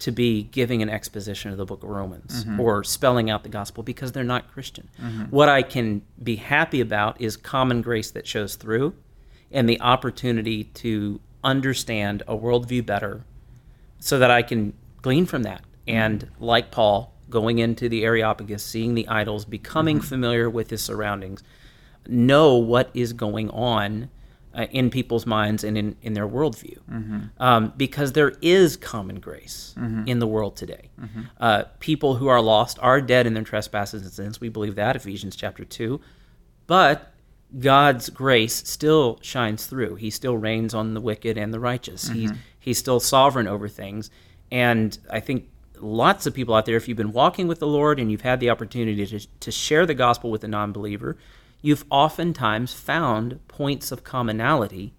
to 0.00 0.12
be 0.12 0.44
giving 0.44 0.80
an 0.80 0.88
exposition 0.88 1.50
of 1.50 1.56
the 1.56 1.64
book 1.64 1.82
of 1.82 1.88
Romans 1.88 2.44
mm-hmm. 2.44 2.60
or 2.60 2.84
spelling 2.84 3.30
out 3.30 3.42
the 3.42 3.48
gospel 3.48 3.82
because 3.82 4.12
they're 4.12 4.22
not 4.22 4.52
Christian. 4.52 4.88
Mm-hmm. 5.00 5.24
What 5.24 5.48
I 5.48 5.62
can 5.62 6.02
be 6.22 6.36
happy 6.36 6.80
about 6.80 7.20
is 7.20 7.36
common 7.36 7.82
grace 7.82 8.12
that 8.12 8.26
shows 8.26 8.54
through 8.54 8.94
and 9.50 9.68
the 9.68 9.80
opportunity 9.80 10.64
to 10.64 11.20
understand 11.42 12.22
a 12.28 12.36
worldview 12.36 12.86
better 12.86 13.24
so 13.98 14.18
that 14.18 14.30
I 14.30 14.42
can 14.42 14.74
glean 15.02 15.26
from 15.26 15.42
that 15.42 15.64
and 15.88 16.30
like 16.38 16.70
Paul, 16.70 17.14
going 17.30 17.58
into 17.58 17.88
the 17.88 18.04
Areopagus, 18.04 18.62
seeing 18.62 18.94
the 18.94 19.08
idols, 19.08 19.44
becoming 19.44 19.98
Mm-hmm. 19.98 20.06
familiar 20.06 20.50
with 20.50 20.70
his 20.70 20.82
surroundings, 20.82 21.42
know 22.08 22.56
what 22.56 22.90
is 22.94 23.12
going 23.12 23.50
on 23.50 24.10
uh, 24.54 24.66
in 24.70 24.90
people's 24.90 25.26
minds 25.26 25.62
and 25.62 25.76
in, 25.78 25.96
in 26.02 26.14
their 26.14 26.26
worldview. 26.26 26.78
Mm-hmm. 26.90 27.20
Um, 27.38 27.72
because 27.76 28.12
there 28.12 28.32
is 28.42 28.76
common 28.76 29.20
grace 29.20 29.74
in 30.06 30.18
the 30.18 30.26
world 30.26 30.56
today. 30.56 30.90
Mm-hmm. 31.00 31.20
Uh, 31.38 31.64
people 31.80 32.16
who 32.16 32.26
are 32.28 32.40
lost 32.40 32.78
are 32.80 33.00
dead 33.00 33.26
in 33.26 33.34
their 33.34 33.44
trespasses 33.44 34.02
and 34.02 34.10
sins. 34.10 34.40
We 34.40 34.48
believe 34.48 34.74
that, 34.76 34.96
Ephesians 34.96 35.36
chapter 35.36 35.64
2. 35.64 36.00
But 36.66 37.12
God's 37.58 38.10
grace 38.10 38.68
still 38.68 39.18
shines 39.22 39.66
through. 39.66 39.96
He 39.96 40.10
still 40.10 40.36
rains 40.36 40.74
on 40.74 40.94
the 40.94 41.00
wicked 41.00 41.38
and 41.38 41.52
the 41.52 41.60
righteous. 41.60 42.08
He's, 42.08 42.32
he's 42.58 42.78
still 42.78 43.00
sovereign 43.00 43.46
over 43.46 43.68
things. 43.68 44.10
And 44.50 44.98
I 45.10 45.20
think 45.20 45.48
lots 45.80 46.26
of 46.26 46.34
people 46.34 46.54
out 46.54 46.66
there, 46.66 46.76
if 46.76 46.88
you've 46.88 46.96
been 46.96 47.12
walking 47.12 47.48
with 47.48 47.58
the 47.58 47.66
Lord 47.66 47.98
and 48.00 48.10
you've 48.10 48.22
had 48.22 48.40
the 48.40 48.50
opportunity 48.50 49.06
to, 49.06 49.26
to 49.40 49.50
share 49.50 49.86
the 49.86 49.94
gospel 49.94 50.30
with 50.30 50.44
a 50.44 50.48
non 50.48 50.72
believer, 50.72 51.16
you've 51.62 51.84
oftentimes 51.90 52.72
found 52.72 53.40
points 53.48 53.90
of 53.92 54.04
commonality 54.04 54.94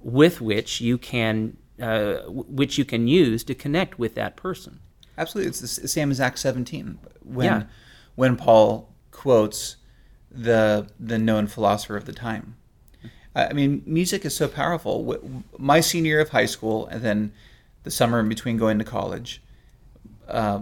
with 0.00 0.40
which 0.40 0.80
you 0.80 0.98
can. 0.98 1.56
Uh, 1.80 2.18
which 2.28 2.78
you 2.78 2.84
can 2.84 3.08
use 3.08 3.42
to 3.42 3.52
connect 3.52 3.98
with 3.98 4.14
that 4.14 4.36
person. 4.36 4.78
Absolutely, 5.18 5.48
it's 5.48 5.58
the 5.76 5.88
same 5.88 6.12
as 6.12 6.20
Acts 6.20 6.40
17 6.42 6.98
when 7.24 7.44
Yeah. 7.46 7.62
when 8.14 8.36
Paul 8.36 8.94
quotes 9.10 9.76
the 10.30 10.86
the 11.00 11.18
known 11.18 11.48
philosopher 11.48 11.96
of 11.96 12.04
the 12.04 12.12
time. 12.12 12.54
I 13.34 13.46
I 13.46 13.52
mean, 13.54 13.82
music 13.86 14.24
is 14.24 14.36
so 14.36 14.46
powerful. 14.46 15.18
My 15.58 15.80
senior 15.80 16.10
year 16.10 16.20
of 16.20 16.28
high 16.28 16.46
school, 16.46 16.86
and 16.86 17.02
then 17.02 17.32
the 17.82 17.90
summer 17.90 18.20
in 18.20 18.28
between 18.28 18.56
going 18.56 18.78
to 18.78 18.84
college, 18.84 19.42
uh, 20.28 20.60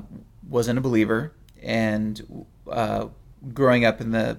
wasn't 0.48 0.78
a 0.78 0.82
believer, 0.82 1.32
and 1.62 2.44
uh, 2.70 3.08
growing 3.52 3.84
up 3.84 4.00
in 4.00 4.12
the 4.12 4.38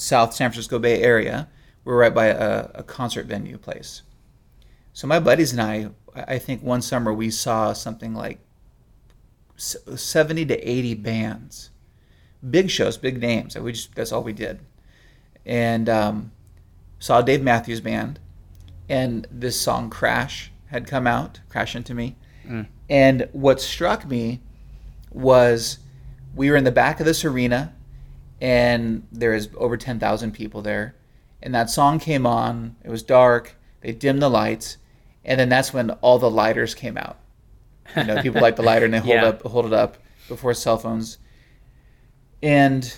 South 0.00 0.34
San 0.34 0.50
Francisco 0.50 0.78
Bay 0.78 1.02
Area, 1.02 1.48
We're 1.84 1.98
right 1.98 2.14
by 2.14 2.26
a, 2.26 2.70
a 2.74 2.82
concert 2.82 3.26
venue 3.26 3.58
place. 3.58 4.02
So 4.92 5.06
my 5.06 5.20
buddies 5.20 5.52
and 5.52 5.60
I, 5.60 5.90
I 6.14 6.38
think 6.38 6.62
one 6.62 6.82
summer 6.82 7.12
we 7.12 7.30
saw 7.30 7.72
something 7.72 8.14
like 8.14 8.40
70 9.56 10.46
to 10.46 10.68
80 10.68 10.94
bands. 10.94 11.70
Big 12.48 12.70
shows 12.70 12.96
big 12.96 13.20
names 13.20 13.56
we 13.58 13.72
just 13.72 13.94
that's 13.94 14.12
all 14.12 14.22
we 14.22 14.32
did. 14.32 14.60
And 15.44 15.88
um, 15.88 16.32
saw 16.98 17.20
dave 17.20 17.42
matthews 17.42 17.82
band 17.82 18.18
and 18.88 19.26
this 19.30 19.60
song 19.60 19.90
crash 19.90 20.50
had 20.66 20.86
come 20.86 21.06
out 21.06 21.40
crash 21.50 21.76
into 21.76 21.94
me. 21.94 22.16
And 22.88 23.28
what 23.32 23.60
struck 23.60 24.06
me 24.06 24.40
was 25.10 25.78
we 26.34 26.50
were 26.50 26.56
in 26.56 26.64
the 26.64 26.72
back 26.72 27.00
of 27.00 27.06
this 27.06 27.24
arena 27.24 27.74
and 28.40 29.06
there 29.12 29.32
is 29.34 29.48
over 29.56 29.76
10,000 29.76 30.32
people 30.32 30.62
there. 30.62 30.94
And 31.42 31.54
that 31.54 31.70
song 31.70 31.98
came 31.98 32.26
on. 32.26 32.76
It 32.84 32.90
was 32.90 33.02
dark. 33.02 33.56
They 33.80 33.92
dimmed 33.92 34.20
the 34.22 34.28
lights. 34.30 34.76
And 35.24 35.38
then 35.38 35.48
that's 35.48 35.72
when 35.72 35.90
all 36.02 36.18
the 36.18 36.30
lighters 36.30 36.74
came 36.74 36.96
out. 36.96 37.18
You 37.96 38.04
know 38.04 38.22
people 38.22 38.40
light 38.40 38.56
the 38.56 38.62
lighter 38.62 38.84
and 38.84 38.94
they 38.94 38.98
hold 39.00 39.08
Yeah. 39.14 39.26
up 39.26 39.42
hold 39.42 39.66
it 39.66 39.72
up 39.72 39.96
before 40.28 40.54
cell 40.54 40.78
phones. 40.78 41.18
And 42.42 42.92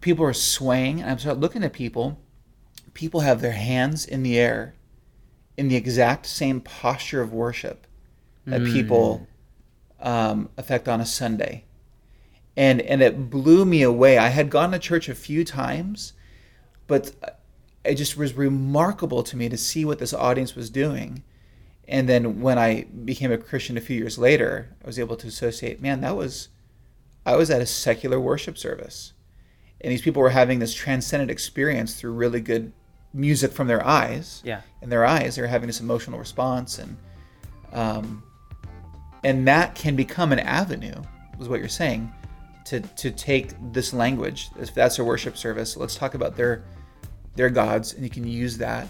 people 0.00 0.24
are 0.24 0.32
swaying. 0.32 1.00
And 1.00 1.10
i'm 1.10 1.18
start 1.18 1.38
looking 1.38 1.62
at 1.62 1.72
people. 1.72 2.18
People 2.94 3.20
have 3.20 3.40
their 3.40 3.52
hands 3.52 4.04
in 4.06 4.22
the 4.22 4.38
air 4.38 4.74
in 5.56 5.68
the 5.68 5.76
exact 5.76 6.26
same 6.26 6.60
posture 6.60 7.20
of 7.20 7.32
worship 7.32 7.86
that 8.46 8.64
people 8.64 9.26
um, 10.00 10.48
affect 10.56 10.88
on 10.88 11.00
a 11.00 11.04
sunday 11.06 11.64
and 12.58 12.82
and 12.82 13.00
it 13.00 13.30
blew 13.30 13.64
me 13.64 13.82
away. 13.82 14.18
I 14.18 14.28
had 14.28 14.50
gone 14.50 14.72
to 14.72 14.78
church 14.78 15.08
a 15.08 15.14
few 15.14 15.44
times 15.44 16.12
but 16.88 17.12
it 17.84 17.94
just 17.94 18.16
was 18.16 18.34
remarkable 18.34 19.22
to 19.22 19.36
me 19.36 19.48
to 19.48 19.56
see 19.56 19.84
what 19.84 20.00
this 20.00 20.12
audience 20.12 20.56
was 20.56 20.68
doing. 20.68 21.22
And 21.86 22.08
then 22.08 22.42
when 22.42 22.58
i 22.58 22.82
became 22.82 23.32
a 23.32 23.38
christian 23.38 23.78
a 23.78 23.80
few 23.80 23.96
years 23.96 24.18
later 24.18 24.76
i 24.84 24.86
was 24.86 24.98
able 24.98 25.16
to 25.16 25.26
associate 25.26 25.80
man 25.80 26.02
that 26.02 26.14
was 26.14 26.50
i 27.24 27.34
was 27.34 27.48
at 27.50 27.62
a 27.62 27.66
secular 27.66 28.18
worship 28.18 28.58
service. 28.58 29.12
And 29.80 29.92
these 29.92 30.02
people 30.02 30.20
were 30.20 30.30
having 30.30 30.58
this 30.58 30.74
transcendent 30.74 31.30
experience 31.30 31.94
through 31.94 32.12
really 32.12 32.40
good 32.40 32.72
music 33.14 33.52
from 33.52 33.68
their 33.68 33.86
eyes. 33.86 34.42
Yeah. 34.44 34.62
in 34.82 34.90
their 34.90 35.06
eyes 35.06 35.36
they're 35.36 35.46
having 35.46 35.68
this 35.68 35.80
emotional 35.80 36.18
response 36.18 36.78
and 36.78 36.96
um, 37.72 38.22
and 39.22 39.46
that 39.46 39.74
can 39.74 39.94
become 39.94 40.32
an 40.32 40.40
avenue 40.40 41.00
was 41.38 41.48
what 41.48 41.60
you're 41.60 41.68
saying 41.68 42.12
to 42.68 42.80
to 42.80 43.10
take 43.10 43.52
this 43.72 43.92
language 43.92 44.50
if 44.60 44.74
that's 44.74 44.98
a 44.98 45.04
worship 45.04 45.36
service 45.36 45.76
let's 45.76 45.94
talk 45.94 46.14
about 46.14 46.36
their 46.36 46.62
their 47.34 47.50
gods 47.50 47.94
and 47.94 48.02
you 48.02 48.10
can 48.10 48.26
use 48.26 48.58
that 48.58 48.86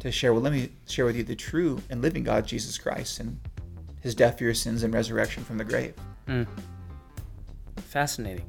to 0.00 0.10
share 0.10 0.32
well 0.32 0.42
let 0.42 0.52
me 0.52 0.68
share 0.88 1.04
with 1.04 1.16
you 1.16 1.22
the 1.22 1.36
true 1.36 1.80
and 1.90 2.02
living 2.02 2.24
god 2.24 2.46
jesus 2.46 2.76
christ 2.78 3.20
and 3.20 3.38
his 4.00 4.14
death 4.14 4.38
for 4.38 4.44
your 4.44 4.54
sins 4.54 4.82
and 4.82 4.92
resurrection 4.92 5.44
from 5.44 5.56
the 5.56 5.64
grave 5.64 5.94
mm. 6.26 6.46
Fascinating. 7.92 8.46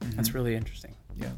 That's 0.00 0.28
mm-hmm. 0.30 0.38
really 0.38 0.54
interesting. 0.54 0.94
yeah 1.18 1.28